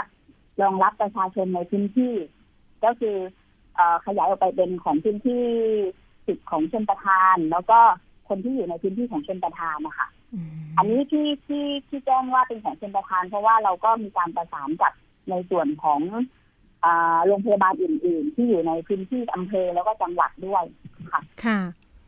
[0.62, 2.14] รองรับประชาชนในพื้นที่
[2.84, 3.18] ก็คือ
[3.76, 5.44] เอ่อขยายออกไปเป็นของพื้นที่
[6.26, 7.80] สิทธิ์ของชนประทาน แล้วก็
[8.30, 14.94] คนที่อยู่ในพื้นที่ของชนประทานนะคะอืมอันนี้ที่ที่ที่แจ้งว่าเป็นของชนประทาน เพราะว่าเราก็มีการประสานกับ
[15.30, 16.00] ในส่วนของ
[16.86, 20.64] อ่าโรงพยาบาลอื่น ๆ ที่อยู่ในพื้นที่อำเภอแล้วก็จังหวัดด้วย
[21.46, 21.60] ค่ะ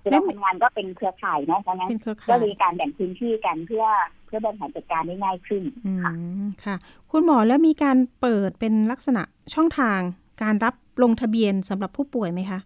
[0.01, 3.85] คือแล้เราวทำงานก็เป็นเครือข่ายเนาะเพราะงั้นเป็นเครือก็ข่ายมีการแบ่งพื้นที่กันเพื่อ
[4.25, 6.11] เพื่อบริหารจัดการได้ง่ายขึ้นอืค่ะ
[6.45, 6.75] มค่ะ
[7.11, 9.23] คุณหมอแล้วมีการเปิดเป็นลักษณะ
[9.53, 9.99] ช่องทาง
[10.43, 12.59] การรับลงทะเบียนสำหรับผู้ป่วยไหมคะ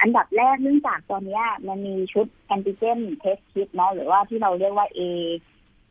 [0.00, 5.00] อันดับแรกเนื่องจากตอนเนี้ยมันมีชุดแอนติเจนเทสคิดเนาะหรือว่าที่เราเรียกว่า A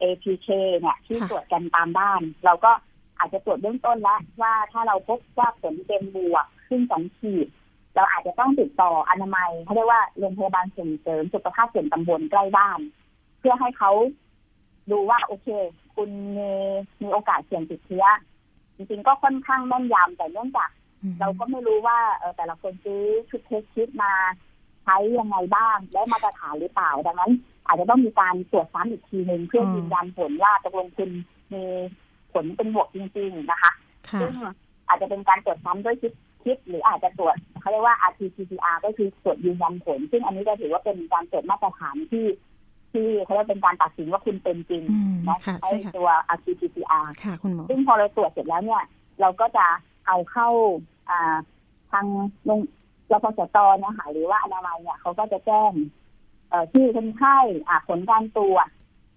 [0.01, 0.47] APK
[0.79, 2.71] เนี่ยที่ค่ะตรวจกันตามบ้าน เราก็
[3.19, 7.47] อาจจะตรวจเบื้องต้นแล้วว่าถ้าเราพบว่าผลเป็นบวกขึ้นสองขีด
[7.97, 12.79] เราอาจจะต้องติดต่ออนามัยเขาเรียกว่าโรงพยาบาลส่งเสริมสุขภาพส่วนตำบลใกล้บ้าน
[13.39, 13.91] เพื่อให้เขา
[14.91, 15.47] ดูว่าโอเค
[15.95, 16.49] คุณมี
[17.01, 18.05] มีโอกาสเสี่ยงติดเชื้อ
[18.75, 20.69] จริงๆก็ค่อนข้างแม่นยำแต่เนื่องจาก
[21.01, 24.13] อืมเราก็ไม่รู้ว่าเออแต่ละคนซื้อชุดเทสคิดมา
[24.83, 27.31] ใช้ยังไงบ้างได้มาตรฐานหรือเปล่า ดังนั้น
[27.67, 31.09] อาจจะต้องมีการตรวจซ้ำอีกทีหนึ่งเพื่อยืนยันผลว่าตกลงคุณ
[31.53, 31.63] มี
[32.33, 33.71] ผลเป็นบวกจริง ๆ นะคะ
[34.07, 34.33] ค่ะซึ่ง
[34.87, 36.13] อาจจะเป็นการตรวจซ้ำด้วยคิด
[36.47, 42.25] คิดหรืออาจจะตรวจเขาเรียกว่า RT-PCR ก็คือตรวจยืนยันผล ซึ่งอันนี้จะถือว่าเป็นการตรวจมาตรฐานที่
[42.91, 48.83] ที่เขาเรียกเป็นการตัดสินว่าคุณเป็นจริงอืมเนาะค่ะให้ใช่ค่ะตัว RT-PCR ค่ะคุณหมอซึ่งพอเราตรวจเสร็จแล้วเนี่ย
[49.21, 49.65] เราก็จะ
[50.07, 50.49] เอาเข้า
[51.09, 51.37] อ่า
[51.91, 52.05] ทาง
[52.45, 52.59] โรง
[53.11, 55.71] รพสตเนี่ยค่ะหรือว่าอนามัยเนี่ยเขาก็จะแจ้ง
[56.49, 57.37] เอ่อชื่อคนไข้
[57.69, 58.67] อ่าผลการตรวจ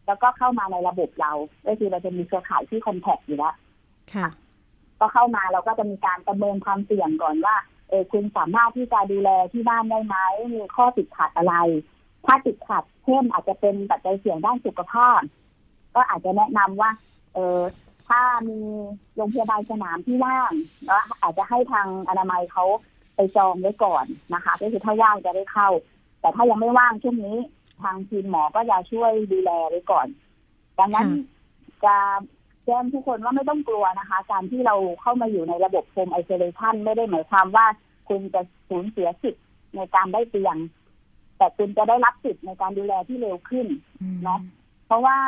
[0.07, 1.33] แล้วก็เข้ามาในระบบเรา
[1.67, 3.55] ก็คือเราจะมีเครือข่ายที่คอนแทคอยู่แล้ว
[4.15, 4.29] ค่ะ
[5.01, 7.57] ก็เข้ามาเราก็จะมีการประเมินความเสี่ยงก่อนว่า
[7.89, 10.17] เออคุณสามารถที่จะดูแลที่บ้านได้ไหม
[10.55, 11.55] มีข้อติดขัดอะไร
[12.27, 15.21] ถ้าติดขัดเช่นอาจจะเป็นปัจจัยเสี่ยงด้านสุขภาพ
[15.95, 16.91] ก็อาจจะแนะนำว่า
[17.35, 17.61] เออ
[18.09, 18.59] ถ้ามี
[19.17, 20.51] โรงพยาบาลสนามที่ว่าง
[20.87, 22.65] แล้วอาจจะให้ทางอนามัยเขา
[23.17, 25.69] ไปจองไว้ก่อนนะคะก็คือถ้าว่างจะได้เข้า
[26.21, 27.37] แต่ถ้ายังไม่ว่างช่วงนี้
[27.83, 30.07] ทางทีมหมอก็จะช่วยดูแลไว้ก่อน
[30.79, 31.09] ดังนั้น
[31.85, 31.97] จะ
[32.65, 37.67] แจ้งทุกคนว่าไม่ต้องกลัวนะคะ การที่เราเข้ามาอยู่ในระบบโฮมไอโซเลชันไม่ได้หมายความว่า
[38.09, 39.45] คุณจะสูญเสียสิทธิ์
[39.77, 40.57] ในการได้เตียง
[41.39, 43.67] แต่คุณจะได้รับสิทธิ์ในการดูแลที่เร็วขึ้น
[44.25, 44.41] เนาะ
[44.87, 45.19] เพราะว่า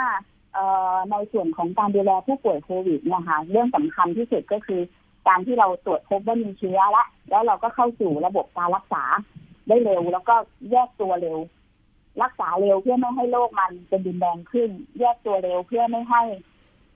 [1.11, 4.81] ในส่วนของการดูแลผู้ป่วยโควิดนะคะเรื่องสำคัญที่สุดก็คือ
[5.29, 9.05] การที่เราตรวจพบว่ามีเชื้อแล้วแล้วเราก็เข้าสู่ระบบการรักษา
[9.69, 10.35] ได้เร็ว แล้วก็
[10.71, 11.39] แยกตัวเร็ว
[12.23, 14.71] รักษาเร็วเพื่อไม่ให้โรคมันเป็นดินแดงขึ้น
[15.01, 16.23] แยกตัวเร็วเพื่อไม่ให้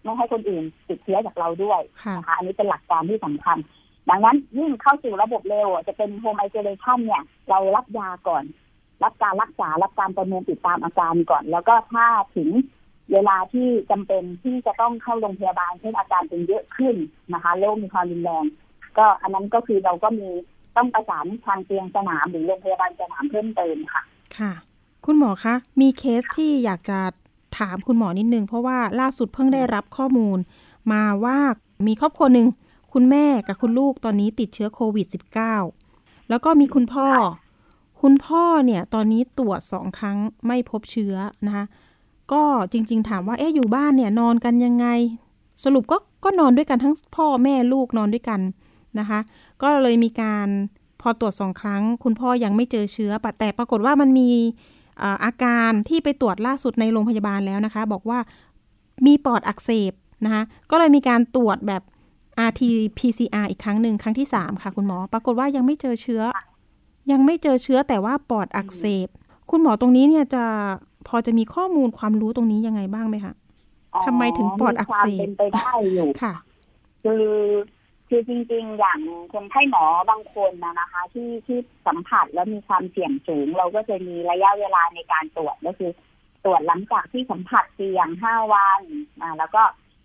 [0.03, 1.81] ไม่ให้คนอื่นติดเชื้อจากเราด้วย
[2.17, 3.59] นะคะอันนี้เป็นหลักการที่สำคัญ
[4.11, 8.45] ดังนั้นยิ่งเข้าสู่ระบบเร็วจะเป็น home isolation เนี่ย เรารับยาก่อน
[9.05, 12.51] รับการรักษารับการประเมินติดตามอาการก่อน แล้วก็ถ้าถึง
[13.13, 16.97] เวลาที่จำเป็นที่จะต้องเข้าโรงพยาบาลเช่นอาการเป็นเยอะขึ้น
[17.33, 18.45] นะคะโรคมีความรุนแรง
[18.99, 20.29] ก็อันนั้นก็คือเราก็มี
[20.77, 24.03] ต้องประสานทางเตียงสนามหรือโรงพยาบาลสนามเพิ่มเติมค่ะ
[24.39, 24.53] ค่ะ
[25.05, 26.99] คุณหมอคะ มีเคสที่อยากจะ
[27.59, 30.39] ถามคุณหมอนิดนึง เพราะว่าล่าสุดเพิ่งได้รับข้อมูล
[30.93, 31.39] มาว่า
[31.87, 32.49] มีครอบครัวหนึ่ง
[32.93, 35.07] คุณแม่กับคุณลูกตอนนี้ติดเชื้อโควิด
[35.69, 37.09] -19 แล้วก็มีคุณพ่อ
[38.03, 41.15] คุณพ่อเนี่ยตอนนี้ตรวจสองครั้งไม่พบเชื้อ
[41.47, 41.65] นะคะ
[42.33, 44.87] ก็จริง ๆ ถามว่าเอ๊ะอยู่บ้านเนี่ยนอนกันยังไง
[45.65, 48.41] สรุปก็ก็นอนด้วยกันทั้งพ่อแม่ลูกนอนด้วยกัน
[48.99, 49.21] นะคะ
[49.63, 50.49] ก็เลยมีการ
[51.01, 54.29] พอตรวจสองครั้ง คุณพ่อยังไม่เจอเชื้อแต่ปรากฏว่ามันมี
[55.25, 58.19] อาการที่ไปตรวจล่าสุดในโรงพยาบาลแล้วนะคะ บอกว่า
[59.07, 59.93] มีปอดอักเสบ
[60.25, 61.83] นะคะก็เลยมีการตรวจแบบ
[62.49, 62.63] rt
[62.99, 66.23] pcr อีกครั้งหนึ่งครั้งที่ 3 ค่ะคุณหมอ ปรากฏว่ายังไม่เจอเชื้อ
[67.11, 69.09] ยังไม่เจอเชื้อแต่ว่าปอดอักเสบ
[69.51, 70.45] คุณหมอตรงนี้เนี่ยจะ
[71.09, 73.35] พอจะมีข้อมูลความรู้ตรงนี้ยังไงบ้างไหมคะ
[74.07, 76.35] ทำไมถึงปอดอักเสบเป็นไปได้อยู่ค่ะ
[77.05, 77.25] คือ
[78.09, 79.01] คือจริงๆ อย่าง
[79.33, 85.91] คนไข้หมอบางคนนะนะคะ ที่ที่สัมผัสแล้วมีความเสี่ยงสูง เราก็จะมีระยะเวลาในการตรวจก็คือ
[86.45, 88.83] ตรวจหลังจากที่สัมผัสเสี่ยงห้าวัน
[89.21, 89.63] อ่าแล้วก็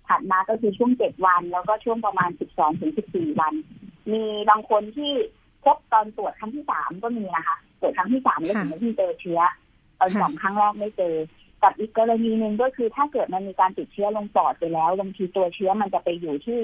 [0.07, 3.53] ถัดมาก็คือช่วงเจ็ดวัน แล้วก็ช่วงประมาณสิบสองถึงสิบสี่วัน
[4.11, 5.13] มีบางคนที่
[5.63, 9.41] พบตอนตรวจครั้งที่สามก็มีนะคะตรวจครั้งที่สามแล้วถึงที่เจอเชื้อ
[9.99, 11.15] ตอนสองครั้งแรกไม่เจอ
[11.63, 16.59] กับอีกกรณีหนึ่งก็คือถ้าเกิดมันมีการติดเชื้อลงปอดไปแล้วบางทีตัวเชื้อมันจะไปอยู่ที่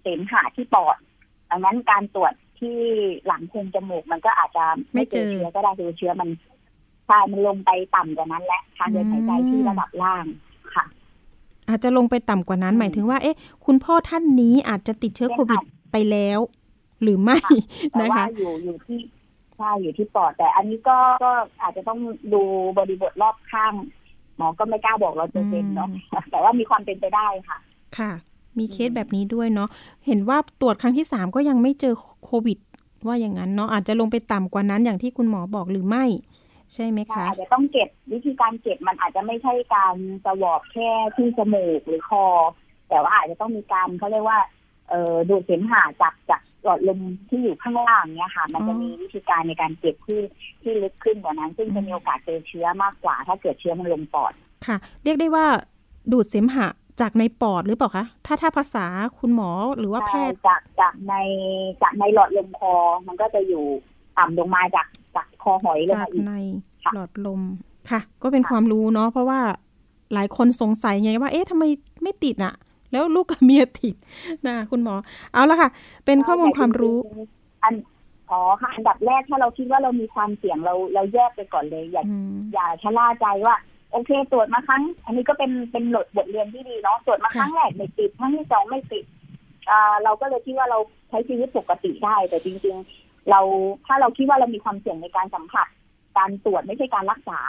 [0.00, 0.96] เสมหะที่ปอด
[1.50, 2.78] ดังนั้นการตรวจที่
[3.26, 6.28] หลังโพรงจมูกมันก็อาจจะไม่เจอเชื้อก็ได้คือเชื้อมัน
[7.06, 10.24] ใช่มันลงไปต่ำกว่านั้นแหละทางเดินหายใจที่ระดับล่าง
[10.74, 10.84] ค่ะ
[11.68, 13.36] อาจจะลงไปต่ำกว่านั้น หมายถึงว่าเอ๊ะ
[13.66, 15.58] คุณพ่อท่านนี้อาจจะติดเชื้อโควิด
[15.92, 16.38] ไปแล้ว
[17.02, 17.38] หรือไม่
[18.00, 18.98] นะคะอยู่อยู่ที่
[19.56, 21.32] ใช่อยู่ที่ปอด แต่อันนี้ก็ก็
[21.62, 21.98] อาจจะต้อง
[22.34, 22.42] ดู
[22.78, 23.74] บริบทรอบข้าง
[24.36, 25.88] หมอก็ไม่กล้าบอกเราเปอร์เซ็นต์เนาะ
[26.30, 27.58] แต่ว่ามีความเป็นไปได้ค่ะ
[27.98, 28.10] ค่ะ
[28.60, 29.68] มีเคสแบบนี้ด้วยเนาะ
[30.06, 31.94] เห็นว่าตรวจครั้งที่สามก็ยังไม่เจอ
[32.24, 32.58] โควิด
[33.06, 36.04] ว่าอย่างนั้นเนาะอาจจะลงไปต่ำกว่านั้นอย่างที่คุณหมอบอกหรือไม่
[36.74, 39.94] ใช่ไหมคะอาจจะต้องเก็บวิธีการเก็บมันอาจจะไม่ใช่การ
[40.24, 42.24] สวอบแค่ที่จมูกหรือคอ
[42.88, 44.38] แต่ว่าอาจจะต้องมีการเขาเรียกว่า
[44.88, 50.20] เอ่อดูดเสมหะจากจากหลอดลมที่อยู่ข้างล่างเนี่ยค่ะ มันจะมีวิธีการในการเก็บที่
[50.62, 54.32] ที่ลึกขึ้นกว่านั้น ซึ่งจะมีโอกาสเจอเชื้อมากกว่า ถ้าเกิดเชื้อมันลงปอด
[54.66, 55.46] ค่ะ เรียกได้ว่า
[56.12, 56.68] ดูดเสมหะ
[57.00, 58.86] จากในปอดหรือเปล่าคะ ถ้าถ้าภาษา
[59.18, 61.14] คุณหมอหรือว่าแพทย์จากจากใน
[61.82, 62.74] จากในหลอดลมคอ
[63.06, 63.64] มันก็จะอยู่
[64.18, 64.86] ต่ำลงมาจาก
[65.16, 66.34] จากคอหอยเลยจากใน
[66.94, 67.40] หลอดลม
[67.90, 69.40] ค่ะ ก็เป็นความรู้เนาะเพราะว่า
[70.14, 71.64] หลายคนสงสัยไงว่า เอ๊ะทำไม
[72.02, 72.54] ไม่ติดอะ
[72.92, 73.94] แล้วลูกกับเมียติด
[74.46, 74.94] นะคุณหมอ
[75.32, 75.70] เอาละค่ะ
[76.06, 76.98] เป็นข้อมูลความรู้
[77.64, 77.74] อัน
[78.30, 82.04] อ๋อค่ะอันดับแรกถ้าเราคิดว่าเรามีความเสี่ยงเราเราแยกไปก่อนเลย อย่า
[82.52, 83.54] อย่าชะล่าใจว่า
[83.92, 89.04] โอเคตรวจมาครั้ง อันนี้ก็เป็นเป็นหลดบทเรียนที่ดีเนาะตรวจมาครั้งแรกไม่ติดครั้งที่สองไม่ติด
[89.70, 90.78] อ่าเราก็เลยคิดว่าเรา
[91.08, 93.40] ใช้ชีวิตปกติได้ แต่จริง ๆ เรา
[93.86, 95.66] ถ้าเราคิดว่าเรามีความเสี่ยงในการสัมผัส
[96.18, 97.40] การตรวจไม่ใช่การรักษา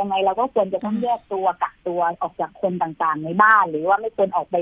[0.00, 4.56] ยังไงเราก็ควรจะต้องแยกตัวกักตัวออกจากคนต่างๆ ในบ้าน หรือว่าไม่ควรออกไป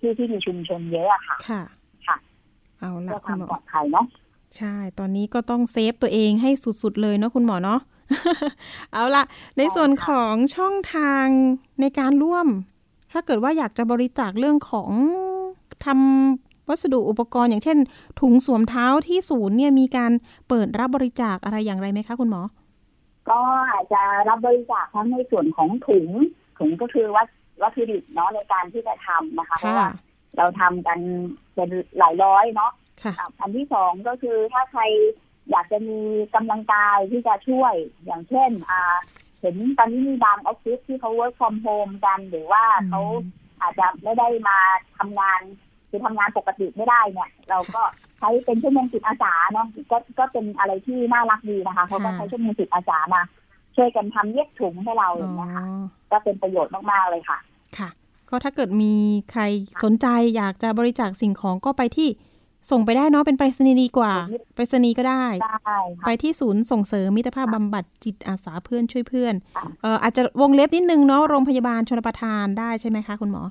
[0.00, 1.62] ที่ที่มีชุมชนเยอะอะค่ะ ค่ะ
[2.06, 2.16] ค่ะ
[2.78, 4.06] เอาละคุณหมอปลอดภัยเนาะ
[4.56, 6.50] ใช่ ตอนนี้ก็ต้องเซฟตัวเองให้
[6.82, 7.80] สุดๆเลยเนาะคุณหมอเนาะ
[8.92, 9.24] เอาละ
[9.58, 11.26] ในส่วนของช่องทาง
[11.80, 12.46] ในการร่วม
[13.12, 14.90] ถ้าเกิดว่าอยากจะบริจาคเรื่องของ
[15.84, 17.78] ทำวัสดุอุปกรณ์ อย่างเช่น
[18.20, 20.12] ถุงสวมเท้าที่ศูนย์เนี่ยมีการ
[20.48, 22.42] เปิดรับบริจาคอะไรอย่างไรไหมคะคุณหมอ
[23.30, 23.40] ก็
[23.70, 26.06] อาจจะรับบริจาคทั้งในส่วนของถุง
[26.58, 27.24] ถุงก็คือว่า
[27.62, 29.90] วัตถุดิบเนาะในการที่จะทำนะคะเพราะว่า
[30.36, 30.98] เราทำกัน
[31.54, 32.72] เป็นหลายร้อยเนาะ
[33.40, 34.82] อันที่สองก็คือถ้าใคร
[35.50, 35.98] อยากจะมี
[36.34, 37.74] กำลังกายที่จะช่วย
[38.04, 38.96] อย่างเช่น อ่า
[39.40, 43.02] เห็นตอนนี้มีบางออฟฟิศที่เขา work from home กันหรือว่าเขา
[43.60, 44.58] อาจจะไม่ได้มา
[44.98, 45.40] ทำงาน
[45.90, 47.82] คือทำงานปกติไม่ได้เนี่ย เราก็
[48.18, 53.22] ใช้เป็นชั่วโมงจิตอาสาเนาะก็ก็เป็นอะไรที่น่ารักดีนะคะเขาก็ใช้ชั่วโมงจิตอาสามา
[53.76, 55.64] ช่วยกันทำเย็บถุงให้เราอย่างเงี้ยค่ะ
[56.10, 57.38] ก็เป็นประโยชน์มากๆเลยค่ะ
[57.78, 57.88] ค่ะ
[58.30, 58.94] ก็ถ้าเกิดมี
[59.32, 59.42] ใคร
[59.84, 62.08] สนใจอยากจะบริจาคสิ่งของก็ไปที่
[62.70, 64.12] ส่งไปได้เนาะเป็นไปรษณีย์ดีกว่า
[64.54, 73.42] ไปรษณีย์ก็ได้ได้ค่ะไปที่ศูนย์ส่งเสริมมิตรภาพบำบัดจิตอาสาเพื่อนช่วยเพื่อนค่ะเอ่ออาจจะวงเล็บนิดนึงเนาะโรงพยาบาลชนประทานได้ใช่ไหมคะคุณหมอ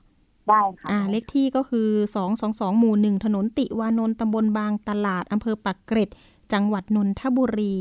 [0.49, 1.89] ได้ค่ะอ่าเลขที่ก็คือ
[2.35, 6.09] 222 หมู่หนึ่งถนนติวานนท์ตำบลบางตลาด อำเภอปักเกร็ด
[6.53, 7.73] จังหวัดนนทบุรี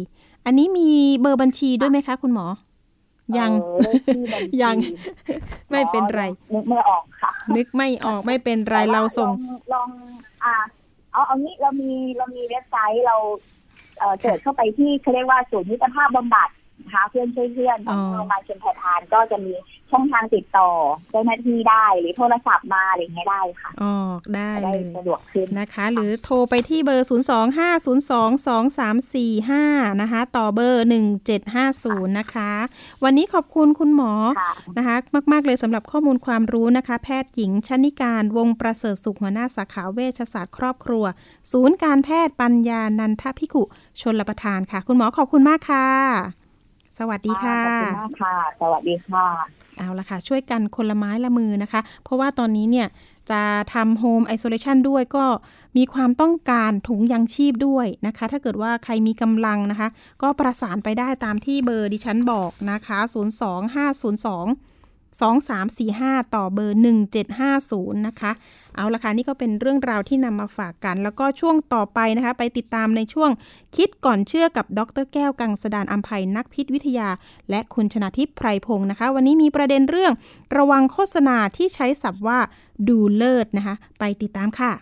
[0.44, 0.88] อันนี้มี
[1.20, 2.46] เบอร์บัญชีด้วยไหมคะ คุณหมอ
[3.38, 4.76] ยังเออเลขที่บัญชียัง
[5.70, 6.22] ไม่เป็นไร
[6.54, 9.88] นึกไม่ออกค่ะ นึกไม่ออกไม่เป็นไรเราส่ง ลองลอง
[10.44, 10.54] อ่า
[11.14, 13.16] เอาเอางี้เรามีเรามีเว็บไซต์เรา
[13.98, 16.48] เอ่อเสิดเข้าไปที่เขาเรียกว่าศูนย์มิตรภาพบำบัด
[16.82, 19.52] นะคะเพื่อนช่วยเพื่อนของอ๋อโรงพยาบาลชนประทานก็จะมี
[19.90, 20.70] ช่องทางติดต่อ
[21.10, 27.08] เจ้าหน้าที่ได้หรือโทรศัพท์มาอะไรอย่างเงี้ยได้ค่ะออกได้จะได้เลยสะดวกขึ้นนะคะ หรือโทรไปที่เบอร์
[29.14, 30.86] 025022345 นะคะ ต่อเบอร์
[31.50, 32.52] 1750 นะคะ
[33.04, 34.96] วันนี้ขอบคุณคุณหมอค่ะนะคะ
[35.32, 41.04] มาก ๆ เลยสำหรับข้อมูลความรู้นะคะ แพทย์หญิงชนิการวงประเสริฐสุขหัวหน้าสาขาเวชศาสตร์ครอบครัว
[41.52, 43.62] ศูนย์การแพทย์ปัญญานันทพิขุ
[44.00, 46.43] ชนลประทานค่ะ คุณหมอขอบคุณมากค่ะ
[46.98, 49.26] สวัสดีค่ะขอบคุณมากค่ะ สวัสดีค่ะ
[49.78, 52.88] เอาละค่ะ ช่วยกันคนละไม้ละมือนะคะ เพราะว่าตอนนี้เนี่ย
[53.30, 53.42] จะ
[53.74, 55.24] ทำโฮมไอโซเลชันด้วยก็
[55.76, 59.88] มีความต้องการถุงยังชีพด้วยนะคะ ถ้าเกิดว่าใครมีกำลังนะคะ
[60.22, 62.98] ก็ประสานไปได้ตามที่เบอร์ดิฉันบอกนะคะ
[64.02, 64.73] 02502
[65.20, 66.80] 2345 ต่อเบอร์
[67.42, 68.32] 1750 นะคะ
[68.76, 73.30] เอาละค่ะ นี่ก็เป็นเรื่องราวที่นำมาฝากกัน แล้วก็ช่วงต่อไปนะคะ ไปติดตามในช่วง
[73.76, 77.08] คิดก่อนเชื่อกับดรแก้วกังสดานอัมภัยนักพิษวิทยา
[77.50, 80.12] และคุณชนาทิพย์ไพรพงศ์นะคะ วันนี้มีประเด็นเรื่อง
[80.56, 82.38] ระวังโฆษณาที่ใช้ศัพท์ว่า
[82.88, 84.72] ดูเลิศนะคะ ไปติดตามค่ะ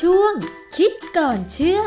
[0.00, 0.34] ช่วง
[0.76, 1.80] คิดก่อนเชื่อ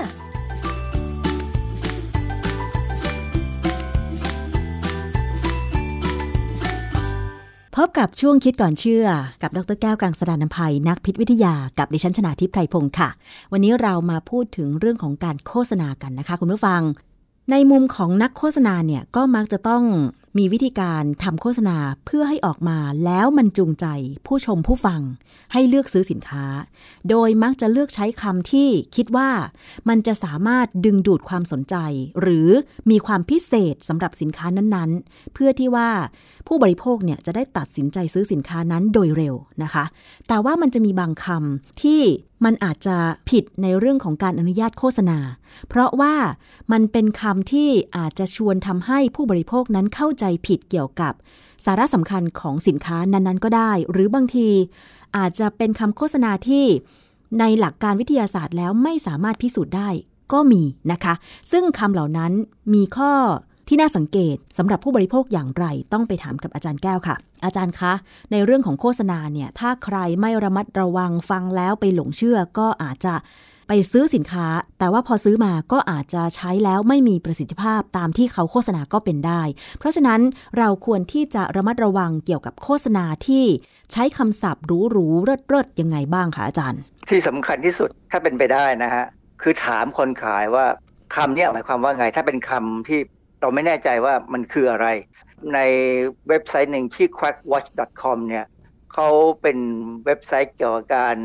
[7.86, 9.06] บกับช่วงคิดก่อนเชื่อ
[9.42, 13.10] กับดรแก้วกังสดานนภัยนักพิษวิทยากับดิฉันชนาทิพย์ไพรพงศ์ค่ะ
[13.52, 16.82] วันนี้เรามาพูดถึงเรื่องของการโฆษณากันนะคะ คุณผู้ฟัง
[17.52, 19.84] ในมุมของนักโฆษณาเนี่ยก็มักจะต้อง
[20.38, 23.86] มีวิธีการทำโฆษณาเพื่อให้ออกมาแล้วมันจูงใจ
[24.26, 25.02] ผู้ชมผู้ฟัง
[25.54, 26.46] ให้เลือกซื้อสินค้า
[27.10, 29.30] โดยมักจะเลือกใช้คำที่คิดว่า
[29.90, 31.76] มันจะสามารถดึงดูดความสนใจ
[32.22, 32.50] หรือ
[32.92, 35.90] มีความพิเศษสำหรับสินค้านั้นๆ เพื่อที่ว่า
[36.48, 39.86] ผู้บริโภคเนี่ยจะได้ตัดสินใจซื้อสินค้านั้นโดยเร็วนะคะ
[40.28, 42.02] แต่ว่ามันจะมีบางคำที่
[42.46, 42.98] มันอาจจะ
[43.30, 45.20] ผิดในเรื่องของการอนุญาตโฆษณา
[45.70, 46.16] เพราะว่า
[46.72, 51.14] มันเป็นคำที่อาจจะชวนทำให้ผู้บริโภคนั้นเข้าใจผิดเกี่ยวกับ
[51.66, 54.50] สาระสำคัญของสินค้านั้นๆ ก็ได้ หรือบางที
[55.18, 56.66] อาจจะเป็นคำโฆษณาที่
[57.40, 59.90] ในหลักการวิทยาศาสตร์แล้วไม่สามารถพิสูจน์ได้
[60.34, 61.14] ก็มีนะคะ
[61.52, 62.32] ซึ่งคำเหล่านั้น
[62.74, 63.14] มีข้อ
[63.68, 67.16] ที่น่าสังเกตสำหรับผู้บริโภคอย่างไรต้องไปถามกับอาจารย์แก้วค่ะ
[67.46, 67.94] อาจารย์คะ
[68.32, 73.14] ในเรื่องของโฆษณาเนี่ย ถ้าใครไม่ระมัดระวังฟังแล้วไปหลงเชื่อก็อาจจะ
[73.74, 74.48] ไปซื้อสินค้า
[74.80, 79.42] แต่ว่าพอซื้อมาก็อาจจะใช้แล้วไม่มีประสิทธิภาพตามที่เขาโฆษณาก็เป็นได้
[79.80, 80.22] เพราะฉะนั้น
[80.58, 83.46] เราควรที่จะระมัดระวังเกี่ยวกับโฆษณาที่
[83.92, 89.06] ใช้คำศัพท์หรูๆเลิศๆยังไงบ้างคะอาจารย์ ที่สำคัญที่สุดถ้าเป็นไปได้นะฮะ
[89.42, 90.66] คือถามคนขายว่า
[91.16, 93.00] คำนี้หมายความว่าไง ถ้าเป็นคำที่
[93.42, 94.88] เราไม่แน่ใจว่ามันคืออะไร
[95.54, 95.60] ใน
[96.30, 98.46] เว็บไซต์หนึ่งที่ quackwatch.com เนี่ย
[98.94, 99.10] เขา
[99.42, 99.58] เป็น
[100.06, 101.18] เว็บไซต์เกี่ยวกับการ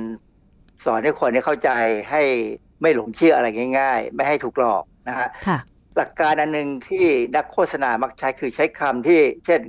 [0.86, 1.70] สอนให้คนได้เข้าใจ
[2.10, 2.22] ให้
[2.82, 3.46] ไม่หลงเชื่ออะไร
[3.78, 5.58] ง่าย ๆ ไม่ให้ถูกหลอกนะฮะค่ะ
[5.96, 7.06] หลักการอันหนึ่งที่
[7.36, 9.60] นักโฆษณามักใช้คือใช้คำที่เช่น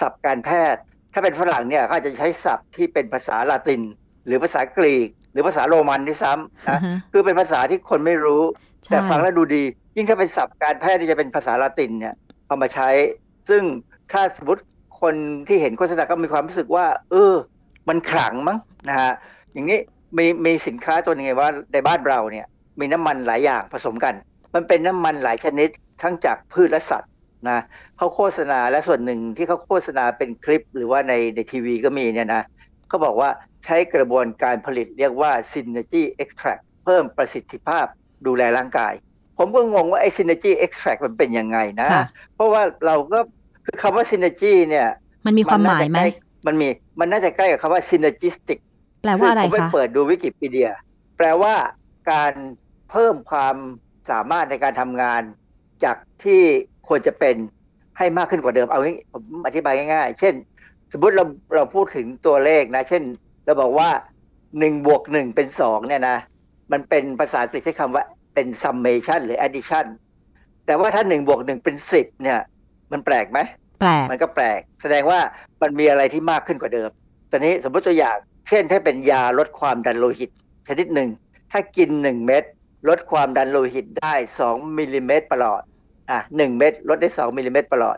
[0.00, 0.80] ศัพท์การแพทย์
[1.12, 3.82] ถ้าเป็นฝรั่งเนี่ยเขาอาจจะใช้ศัพท์ที่เป็นภาษาลาติน
[4.26, 8.42] หรือภาษากรีก หรือภาษาโรมันด้วยซ้ำอ่านะฮะคือเป็นภาษาที่คนไม่รู้
[8.84, 9.64] ใช่แต่ฟังแล้วดูดี
[9.96, 12.14] ยิ่งถ้าเป็นศัพท์การแพทย์ที่จะเป็นภาษาลาตินเนี่ย
[12.46, 12.88] เอามาใช้
[13.48, 13.62] ซึ่ง
[14.12, 14.62] ถ้าสมมติ
[15.00, 15.14] คน
[15.48, 17.34] ที่เห็นโฆษณาก็มีความรู้สึกว่า เออ
[17.88, 18.58] มันขลังมั้ง
[18.88, 19.12] นะฮะ
[19.52, 19.78] อย่างนี้
[20.18, 22.46] มีมีสินค้าตัวหนึงไงว่าในบ้านเราเนี่ย
[22.80, 24.14] มีน้ำมันหลายอย่างผสมกัน
[24.54, 25.68] มันเป็นน้ำมันหลายชนิด
[26.02, 27.10] ทั้งจากพืชและสัตว์
[27.48, 27.60] นะ
[27.96, 32.42] เขาโฆษณาและส่วนหนึ่งที่เขาโฆษณาเป็นคลิปหรือว่าในในทีวีก็มีเนี่ยนะ
[32.88, 33.30] เขาบอกว่า
[33.64, 37.86] ใช้กระบวนการผลิตเรียกว่า synergy extract เพิ่มประสิทธิภาพ
[38.26, 38.92] ดูแลร่างกาย
[39.38, 42.04] ผมก็งงว่าไอ้ synergy extract มันเป็นยังไงนะค่ะ
[42.34, 43.20] เพราะว่าเราก็
[43.64, 44.88] คือคำว่า synergy เนี่ย
[45.26, 46.68] มันมีความหมายไหมนน่จะใกล้มันมี
[47.00, 48.58] มันน่าจะใกล้กับคำว่า synergistic
[49.04, 50.70] แปลว่าอะไรผมไปคะเปิดดูวิกิพีเดีย
[51.16, 51.54] แปลว่า
[52.12, 52.32] การ
[52.90, 53.56] เพิ่มความ
[54.10, 55.22] สามารถในการทำงาน
[55.84, 56.42] จากที่
[56.88, 57.36] ควรจะเป็น
[57.98, 60.34] ให้มากขึ้นกว่าเดิมเอางี้ผมอธิบายง่ายๆ เช่น
[60.92, 61.24] สมมติเรา
[61.54, 63.02] เราพูดถึงตัวเลขนะ เช่น
[63.44, 63.88] เราบอกว่า
[64.58, 66.18] หนึ่งบวกหนึ่งเป็นสองเนี่ยนะ
[66.72, 69.86] มันเป็นภาษาอังกฤษใช้คำว่าเป็น summation หรือ addition
[70.66, 72.40] แต่ว่าถ้าหนึ่งบวกหนึ่งเป็นสิบเนี่ย
[72.92, 73.38] มันแปลกไหม
[73.80, 75.20] แปลก มันก็แปลก แสดงว่า
[75.62, 76.90] มันมีอะไรที่มากขึ้นกว่าเดิม
[77.30, 78.16] ตอนนี้สมมติตัวอย่าง
[78.48, 80.30] เช่นถ้าเป็นยาลดความดันโลหิต
[80.68, 81.08] ชนิดหนึ่ง
[81.52, 82.44] ถ้ากินหนึ่งเม็ด
[82.88, 85.62] ลดความดันโลหิตได้สองมิลลิเมตรประหลอด
[86.10, 87.96] อะหนึ่งเม็ดลดได้สองมิลลิเมตรประหลอด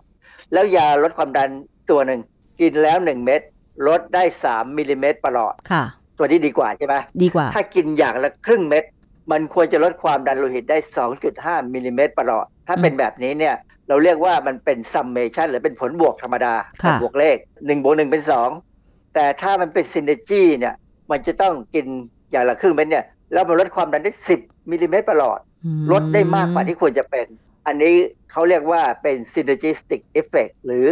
[0.53, 1.49] แล้วยาลดความดัน
[1.91, 2.21] ตัวหนึ่ง
[2.61, 3.41] กินแล้วหนึ่งเม็ด
[3.89, 5.85] ลดได้สามมิลลิเมตรประหลอดค่ะ
[6.19, 8.85] ตัวนี้ดีกว่าใช่ไหมดีกว่า ถ้ากินอย่างละครึ่งเม็ด
[9.31, 10.79] มันควรจะลดความดันโลหิตได้
[11.27, 13.55] 2.5มิลลิเมตรประหลอด ถ้าเป็นแบบนี้เนี่ย
[13.89, 18.76] เราเรียกว่ามันเป็น summation หรือเป็นผลบวกธรรมดาค่ะบวกเลข1บวก1เป็น 2
[19.19, 20.75] แต่ถ้ามันเป็น synergy เนี่ย
[21.11, 21.87] มันจะต้องกิน
[22.31, 27.27] อย่างละครึ่งเม็ดเนี่ย แล้วมันลดความดันได้ 10มิลลิเมตรประหลอดอืมลดได้มากกว่าที่ควรจะเป็น
[27.67, 27.95] อันนี้
[28.31, 30.87] เขาเรียกว่าเป็น synergistic effect หรือ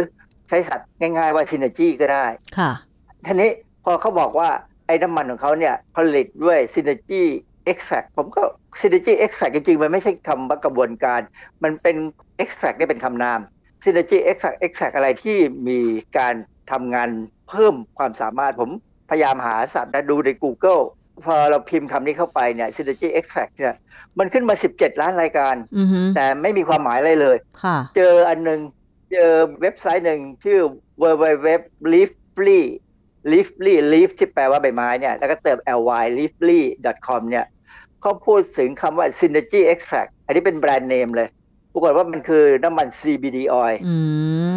[0.47, 2.25] ใช้ศัพท์ง่ายๆว่า synergy ก็ได้
[2.57, 2.71] ค่ะ
[3.25, 3.51] ทีนี้
[3.83, 4.49] พอเขาบอกว่า
[4.87, 7.23] ไอ้น้ำมันของเขาเนี่ยผลิตด้วย synergy
[7.71, 8.43] extract ผมก็
[8.81, 11.21] synergy extract จริงๆ มันไม่ใช่คำว่ากระบวนการ
[11.63, 11.95] มันเป็น
[12.43, 13.39] extract เนี่ยเป็นคำนาม
[13.83, 15.79] synergy extract extract อะไรที่มี
[16.17, 16.33] การ
[16.71, 17.09] ทำงาน
[17.49, 18.69] เพิ่มความสามารถผม
[19.09, 20.83] พยายามหาสับนะดูใน Google
[21.25, 23.75] พอเราพิมพ์คำนี้เข้าไปเนี่ย synergy extract เนี่ย
[24.19, 28.59] มันขึ้นมา 17 ล้านรายการอือฮึแต่ไม่มีความหมายอะไรเลยค่ะเจออันหนึ่ง
[29.11, 29.31] เจอ
[29.61, 30.59] เว็บไซต์หนึ่งชื่อ
[31.01, 31.47] www
[31.93, 32.61] leafly
[33.31, 35.57] leafly leaf ที่แปลว่าใบไม้เนี่ย แล้วก็เติม
[35.89, 36.61] ly leafly
[37.07, 37.45] com เนี่ย
[38.01, 41.27] เขาพูดถึงคำว่า synergy extract อันนี้เป็นแบรนด์เนมเลย
[41.73, 43.95] ปรากฏว่ามันคือน้ำมัน CBD oil อื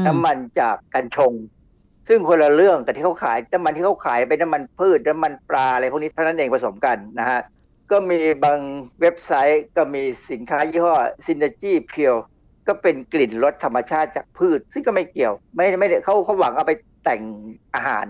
[0.00, 1.32] มน้ำมันจากกัญชง
[2.08, 7.40] ซึ่งคนละเรื่องกับที่เขาขายน้ำมันที่เขาขายเป็นน้ำมันพืชน้ำมันปลาอะไรพวกนี้เท่านั้นเองผสมกันนะฮะ
[7.90, 8.58] ก็มีบาง
[9.00, 10.94] เว็บไซต์ก็มีสินค้ายี่ห้อ
[11.26, 12.20] Synergy Pure
[12.68, 16.72] ก็เป็นกลิ่นรสธรรมชาติจากพืช ซึ่งก็ไม่เกี่ยว ไม่ไม่ได้เขาเขาหวังเอาไป
[17.04, 17.22] แต่ง
[17.74, 18.06] อาหาร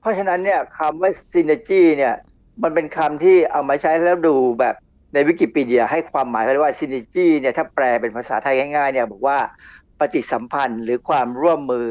[0.00, 2.14] เพราะฉะนั้นเนี่ยคำว่า Synergy เนี่ย
[2.62, 4.74] มันเป็นคำที่เอามาใช้แล้วดูแบบ
[5.14, 9.38] ในวิกิพีเดียให้ความหมายเขาเรียว่า Synergy เนี่ยถ้าแปลเป็นภาษาไทยง่ายๆเนี่ยบอกว่า
[10.00, 11.86] ปฏิสัมพันธ์หรือความร่วมมือ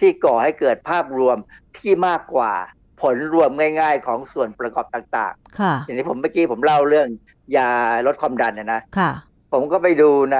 [0.00, 1.36] ที่ก่อให้เกิดภาพรวม
[1.78, 2.52] ที่มากกว่า
[3.00, 7.08] ผลรวมง่าย ๆ ของส่วนประกอบต่างค่ะๆอย่างที่ผมเมื่อกี้ผมเล่าเรื่อง
[7.56, 7.70] ยา
[8.06, 9.10] ลดความดันนะนะค่ะ
[9.52, 10.38] ผมก็ไปดูใน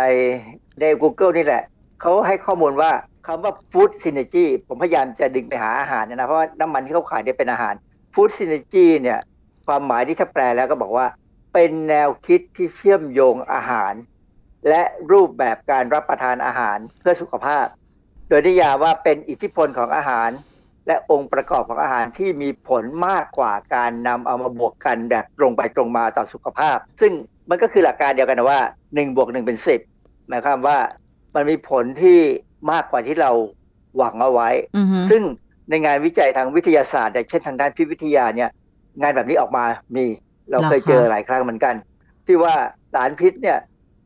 [0.81, 1.63] ใน Google นี่แหละ
[2.01, 2.91] เขาให้ข้อมูลว่า
[3.27, 7.75] คำว่า food synergy ผมพยายามจะดึงไปหาอาหารเนยนะเพราะว่าน้ำมันที่เขาขายเนี่ยเป็นอาหาร
[8.15, 9.19] food synergy เนี่ย
[9.67, 11.07] ความหมายที่ถ้าแปลแล้วก็บอกว่า
[11.55, 13.93] เป็นแนวคิดที่เชื่อมโยงอาหาร
[14.69, 14.83] และ
[15.13, 17.67] รูปแบบการรับประทานอาหารเพื่อสุขภาพ
[18.29, 20.31] โดยนิยามว่าเป็นอิทธิพลของอาหาร
[20.87, 27.13] และองค์ประกอบของอาหารที่มีผลมากกว่าการนำเอามาบวกกันแบบตรงไปตรงมาต่อสุขภาพ ซึ่ง
[27.51, 29.59] มันก็คือหลักการเดียวกันนะว่า1บวก1เป็น
[29.93, 30.79] 10 หมายความว่า
[31.35, 32.19] มันมีผลที่
[32.73, 33.31] มากกว่าที่เรา
[33.97, 35.23] หวังเอาไว้อือฮึซึ่ง
[35.71, 38.51] ในงานวิจัยทางวิทยาศาสตร์เนี่ยเช่นทางด้านพิษวิทยาเนี่ย
[39.01, 39.65] งานแบบนี้ออกมา
[39.97, 40.07] มี
[40.51, 41.75] เราเคยเจอหลายครั้งเหมือนกัน
[42.27, 42.55] ที่ว่า
[42.95, 43.59] สารพิษเนี่ย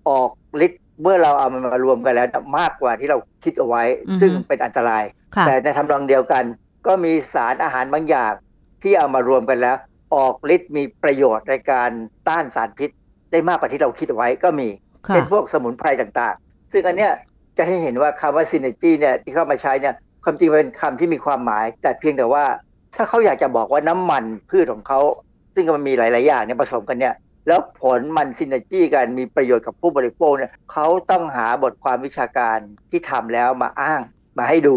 [0.09, 0.31] ออก
[0.67, 2.29] ฤทธิ์ เมื่อเราเอามันมารวมกันแล้ว
[2.59, 3.83] มากกว่าที่เราคิดเอาไว้
[4.21, 5.05] ซึ่งเป็นอันตราย
[5.37, 6.45] ค่ะแต่ในทำนองเดียวกัน
[6.87, 8.33] ก็มีสารอาหารบางอย่าง
[8.83, 9.77] ที่เอามารวมกันแล้ว
[10.15, 11.91] ออกฤทธิ์มีประโยชน์ในการ
[12.29, 12.91] ต้านสารพิษ
[13.33, 14.69] ได้มากกว่าที่เราคิดเอาไว้ก็มี
[15.07, 17.13] ค่ะเช่นพวกสมุนไพรต่างๆ ซึ่งอันเนี้ย
[17.59, 19.95] จะให้เห็นว่าคำว่า synergy เนี่ยที่เข้ามาใช้เนี่ย
[20.25, 22.45] ความจริงเป็นคำที่มีความหมาย แต่เพียงแต่ว่า
[22.97, 25.01] ถ้าเขาอยากจะบอกว่าน้ำมันพืชของเขา
[25.55, 27.15] ซึ่งมันมีหลาย ๆ อย่างเนี่ยผสมกันเนี่ย
[27.49, 32.59] แล้วผลมัน synergy กันมีประโยชน์กับผู้บริโภคเนี่ยเขาต้องหาบทความวิชาการ
[32.91, 34.01] ที่ทำแล้วมาอ้าง
[34.39, 34.77] มาให้ดู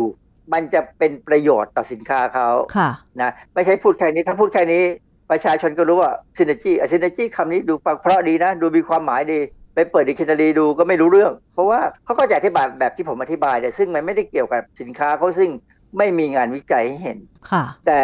[0.53, 2.89] มันจะเป็นประโยชน์ต่อสินค้าเขาค่ะ
[3.21, 4.83] นะไม่ใช่พูดแค่นี้ถ้าพูดแค่นี้
[5.31, 9.39] ประชาชนก็รู้ว่า synergy synergy คำนี้ดูฟังเพราะดีนะ ดูมีความหมายดี
[9.73, 15.49] ไปเปิดดิกชันนารีดูก็ไม่รู้เรื่อง เพราะว่าเขาก็จะอธิบายแบบที่ผมอธิบายแต่ซึ่งมันไม่ได้เกี่ยวกับสินค้าเขาซึ่ง
[15.97, 17.19] ไม่มีงานวิจัยให้เห็น
[17.51, 17.99] ค่ะ แต่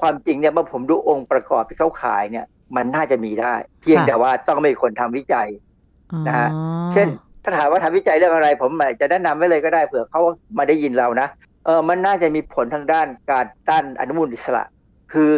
[0.00, 2.46] ความจริงเนี่ยเมื่อผมดูองค์ประกอบที่เขาขายเนี่ย
[2.76, 5.48] มันน่าจะมีได้ เพียงค่ะแต่ว่าต้องมีคนทำวิจัย
[6.26, 7.08] นะฮะอ๋อเช่น
[7.42, 10.20] ถ้าถามว่าทำวิจัยเรื่องอะไร ผมอาจจะแนะนำไว้เลยก็ได้เผื่อเขา
[10.58, 11.28] มาได้ยินเรานะ
[11.64, 14.62] เออมันน่าจะมีผลทางด้านการต้านอนุมูลอิสระ
[15.12, 15.30] คือ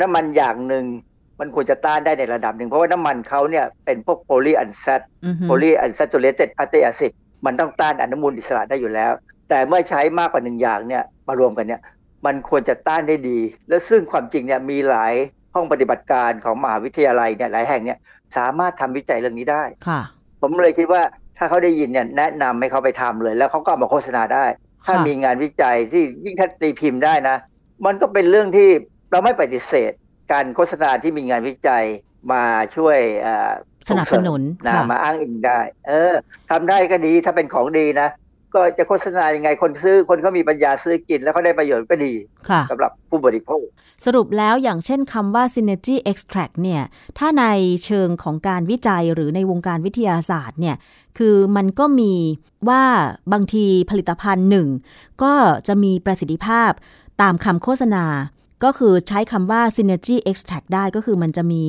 [0.00, 0.84] น้ำมันอย่างหนึ่ง
[1.40, 7.12] มันควรจะต้านได้ในระดับหนึ่ง เพราะว่าน้ำมันเขาเนี่ยเป็นพวกโพลีอันแซตอือฮึโพลีอันซัตูเรต d ฟ a ต y แอซิด
[7.46, 9.12] มันต้องต้านอนุมูลอิสระได้อยู่แล้ว
[9.48, 11.82] แต่เมื่อใช้มากกว่าหนึ่งอย่างเนี่ยมารวมกันเนี่ย
[12.26, 15.14] มันควรจะต้านได้ดี และซึ่งความจริงเนี่ยมีหลาย
[15.56, 17.98] ห้องปฏิบัติการของมหาวิทยาลัยเนี่ยหลายแห่งเนี่ย
[18.36, 20.00] สามารถทำวิจัยเรื่องนี้ได้ค่ะ
[20.40, 21.02] ผมเลยคิดว่า
[21.38, 24.44] ถ้าเขาได้ยินเนี่ยแนะนำให้เขาไปทำเลย แล้วเขาก็เอามาโฆษณาได้
[24.86, 27.36] ถ้าค่ะมีงานวิจัยที่ยิ่งถ้าตีพิมพ์ได้นะ
[27.86, 28.68] มันก็เป็นเรื่องที่
[29.10, 29.92] เราไม่ปฏิเสธ
[30.32, 31.84] การโฆษณาที่มีงานวิจัย
[32.32, 32.42] มา
[32.76, 32.98] ช่วย
[33.88, 36.14] สนับสนุนนะมาอ้างอิงได้ เออ
[36.50, 38.08] ทำได้ก็ดีถ้าเป็นของดีนะ
[38.54, 42.12] ก็จะโฆษณายังไงคนซื้อคนเขามีปัญญาซื้อกิน แล้วเขาได้ประโยชน์ก็ดี
[42.70, 43.64] สำหรับผู้บริโภค
[44.04, 46.82] สรุปแล้วอย่างเช่นคำว่า synergy extract เนี่ย
[47.18, 47.44] ถ้าใน
[47.84, 50.76] เชิงของการวิจัยหรือในวงการวิทยาศาสตร์เนี่ย
[51.18, 52.14] คือมันก็มี
[52.68, 52.82] ว่า
[53.32, 54.68] บางทีผลิตภัณฑ์หนึ่ง
[55.22, 55.32] ก็
[55.68, 56.70] จะมีประสิทธิภาพ
[57.22, 58.04] ตามคำโฆษณา
[58.64, 61.64] ก็คือใช้คำว่า synergy extract ได้ก็คือมันจะมี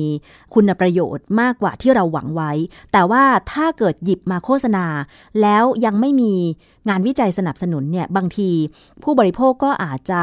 [0.54, 2.52] คุณประโยชน์มากกว่าที่เราหวังไว้
[2.92, 4.86] แต่ว่าถ้าเกิดหยิบมาโฆษณา
[5.42, 6.32] แล้วยังไม่มี
[6.88, 8.50] งานวิจัยสนับสนุนเนี่ย บางที
[9.02, 10.22] ผู้บริโภคก็อาจจะ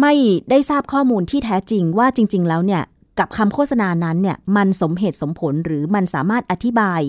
[0.00, 0.14] ไม่
[0.50, 2.82] ได้ทราบข้อมูลที่แท้จริงว่าจริง ๆ แล้วเนี่ย
[3.18, 7.00] กับคำโฆษณานั้นเนี่ยมันสมเหตุสมผลหรือมันสามารถอธิบาย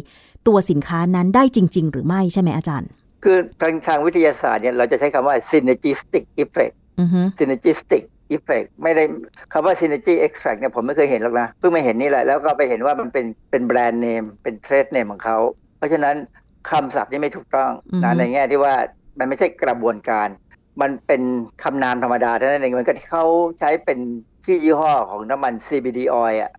[0.48, 2.90] ตัวสินค้านั้นได้จริง ๆ หรือไม่ใช่ไหมอาจารย์
[3.24, 6.76] คือทางทางวิทยาศาสตร์เนี่ยเราจะใช้คำว่า synergistic effect
[7.40, 8.04] synergistic
[8.36, 9.04] effect ไม่ได้
[9.54, 15.38] คำว่า synergy extract เนี่ยผมไม่เคยเห็นหรอกนะ เพิ่งมาเห็นนี่แหละ แล้วก็ไปเห็นว่ามันเป็นเป็นแบรนด์เนมเป็นเทรดเนมของเขา
[15.78, 16.16] เพราะฉะนั้น
[16.70, 17.72] คำศัพท์นี่ไม่ถูกต้อง
[18.04, 18.74] นะในแง่ที่ว่า
[19.20, 20.28] มันไม่ใช่กระบวนการ
[20.82, 21.22] มันเป็น
[21.64, 23.26] คำนามธรรมดาเท่านั้นเองมันก็ที่เขา
[23.60, 24.00] ใช้เป็น
[24.46, 26.52] ชื่อยี่ห้อของน้ำมัน CBD oil อะ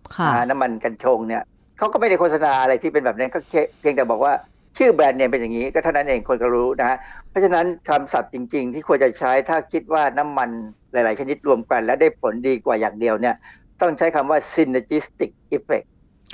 [0.49, 1.43] น้ำมันกัญชงเนี่ย
[1.77, 3.39] เขาก็ไม่ได้โฆษณาอะไรที่เป็นแบบนั้นก็
[3.81, 4.33] เพียงแต่บอกว่า
[4.77, 6.97] ชื่อแบรนด์เนมเป็นอย่างนี้ ก็เท่านั้นเองคนก็รู้นะฮะ
[7.29, 10.49] เพราะฉะนั้นคำศัพท์จริง ๆ ที่ควรจะใช้ถ้าคิดว่าน้ำมัน
[10.91, 13.35] หลาย ๆ ชนิดรวมกัน แล้วได้ผลดีกว่าอย่างเดียวเนี่ย
[13.81, 15.87] ต้องใช้คำว่า synergistic effect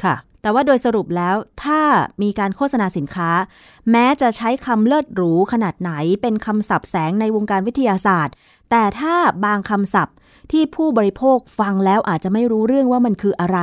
[0.03, 1.81] ค่ะ แต่ว่าโดยสรุปแล้วถ้า
[2.23, 3.29] มีการโฆษณาสินค้า
[3.91, 8.33] แม้จะใช้คำเลิศหรูขนาดไหนเป็นคำศัพท์แสงในวงการวิทยาศาสตร์
[8.71, 9.15] แต่ถ้า
[9.45, 10.15] บางคำศัพท์
[10.51, 13.59] ที่ผู้บริโภคฟังแล้วอาจจะไม่รู้เรื่องว่ามันคืออะไร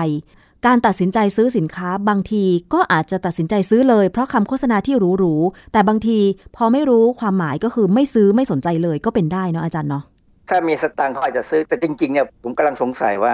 [0.67, 2.45] การตัดสินใจซื้อสินค้าบางที
[2.75, 6.19] ก็อาจจะตัดสินใจซื้อเลย เพราะคำโฆษณาที่หรูๆแต่บางที
[6.57, 10.05] พอไม่รู้ความหมายก็คือไม่ซื้อไม่สนใจเลยก็เป็นได้เนาะอาจารย์เนาะ
[10.49, 13.33] ถ้ามีสตางค์เขาอาจจะซื้อแต่จริงๆเนี่ยผมกำลังสงสัยว่า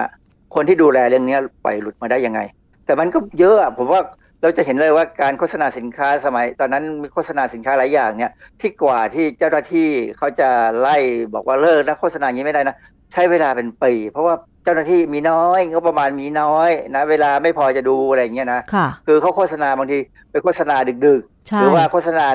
[0.55, 2.39] คนที่ดูแลเรื่องนี้ปล่อยหลุดมาได้ยังไง
[2.85, 4.01] แต่มันก็เยอะอะผมว่า
[4.41, 8.31] เราจะเห็นเลยว่าการโฆษณาสินค้าสมัย ตอนนั้นมีโฆษณาสินค้าหลายอย่างเนี่ย
[8.61, 10.97] ที่กว่าที่เจ้าหน้าที่เขาจะไล่
[11.33, 12.75] บอกว่าเลิกนะโฆษณาอย่างนี้ไม่ได้นะ
[13.13, 19.97] ใช้เวลาเป็นปี เพราะว่า เจ้าหน้าที่มีน้อยงบประมาณมีน้อยนะ เวลาไม่พอจะดูอะไรเงี้ยนะค่ะ คือเขาโฆษณาบางที
[20.31, 20.75] ไปโฆษณา
[21.07, 22.25] ดึกๆ หรือว่าโฆษณา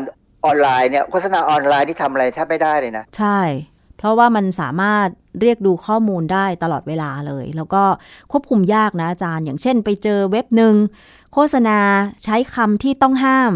[0.45, 3.41] ออนไลน์เนี่ยโฆษณาออนไลน์ที่ทำอะไรแทบไม่ได้เลยนะ ใช่
[3.99, 5.09] เพราะว่ามันสามารถ
[5.41, 7.83] เรียกดูข้อมูลได้ตลอดเวลาเลย แล้วก็
[8.33, 10.75] ควบคุมยากนะอาจารย์ อย่างเช่น ไปเจอเว็บหนึ่ง
[11.33, 11.79] โฆษณา
[12.25, 13.53] ใช้คำที่ต้องห้าม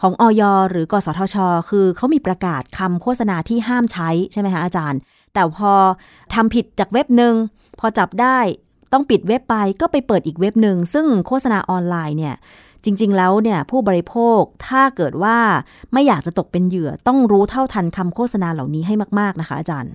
[0.00, 1.36] ของออยหรือกสทช
[1.70, 5.00] คือเขามีประกาศคำโฆษณาที่ห้ามใช้ใช่ไหมคะอาจารย์
[5.34, 5.72] แต่พอ
[6.34, 7.34] ทำผิดจากเว็บหนึ่ง
[7.80, 8.38] พอจับได้
[8.92, 12.34] ต้องปิดเว็บไปก็ไปเปิดอีกเว็บหนึ่ง ซึ่งโฆษณาออนไลน์เนี่ย
[12.84, 15.36] จริง ๆ แล้วเนี่ยผู้บริโภคถ้าเกิดว่า
[15.92, 19.92] ไม่อยากจะตกเป็นเหยื่อต้องรู้เท่าทันคำโฆษณาเหล่านี้ให้มาก ๆ นะคะ อาจารย์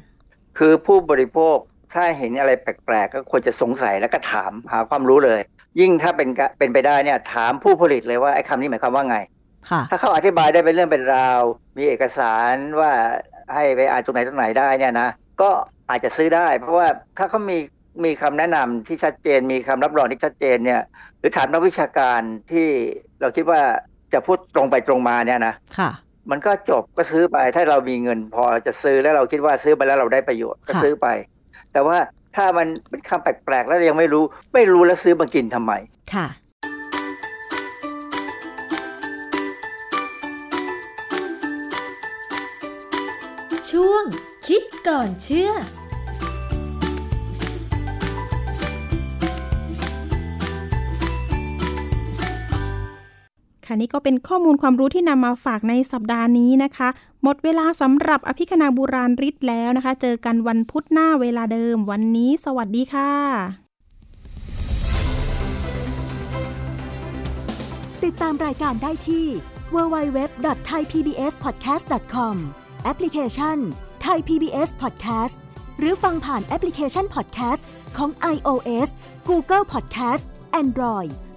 [0.57, 1.57] คือผู้บริโภค
[1.93, 5.39] ถ้าเห็นอะไรแปลก ๆ ก็ควรจะสงสัยแล้วก็ถามหาความรู้เลย
[5.79, 9.17] ยิ่งถ้าเป็นเป็นไปได้เนี่ยถามผู้ผลิตเลยว่าไอ้คำนี้หมายความว่าไง
[9.91, 11.41] ถ้าเขาอธิบายได้เป็นเรื่องเป็นราว
[11.77, 12.91] มีเอกสารว่า
[13.53, 15.09] ให้ไปอ่านตรงไหนตรงไหนได้เนี่ยนะ
[15.41, 15.49] ก็
[15.89, 16.87] อาจจะซื้อได้ เพราะว่า
[17.17, 17.57] ถ้าเขามี
[18.03, 20.81] มีคำแนะนำที่ชัดเจน มีคำรับรองที่ชัดเจนเนี่ย
[21.19, 22.21] หรือถามนักวิชาการ
[22.51, 22.67] ที่
[23.21, 23.61] เราคิดว่า
[24.13, 25.91] จะพูดตรงไปตรงมาเนี่ยนะค่ะ
[26.31, 31.07] มันก็จบก็ซื้อไปถ้าเรามีเงิน พอจะซื้อแล้วเราคิดว่าซื้อไปแล้วเราได้ประโยชน์ก็ซื้อไป
[31.73, 31.97] แต่ว่า
[32.35, 34.23] ถ้ามันเป็นคำแปลกๆ แล้วยังไม่รู้
[34.53, 35.73] ไม่รู้แล้วซื้อมากินทำไม
[36.13, 36.27] ค่ะ
[43.71, 44.03] ช่วง
[44.47, 45.51] คิดก่อนเชื่อ
[53.69, 56.89] ค่ะนี่ก็เป็นข้อมูลความรู้ที่นำมาฝากในสัปดาห์นี้นะคะ
[57.23, 63.11] หมดเวลาสำหรับอภิคณาบุราริศแล้วนะคะ เจอกันวันพุธหน้าเวลาเดิม วันนี้สวัสดีค่ะ
[68.03, 69.25] ติดตามรายการได้ที่
[69.75, 72.35] www.thaipbspodcast.com
[72.83, 73.57] แอปพลิเคชัน
[74.05, 75.35] Thai PBS Podcast
[75.79, 77.61] หรือฟังผ่านแอปพลิเคชัน Podcast
[77.97, 78.87] ของ iOS
[79.29, 80.23] Google Podcast
[80.61, 81.11] Android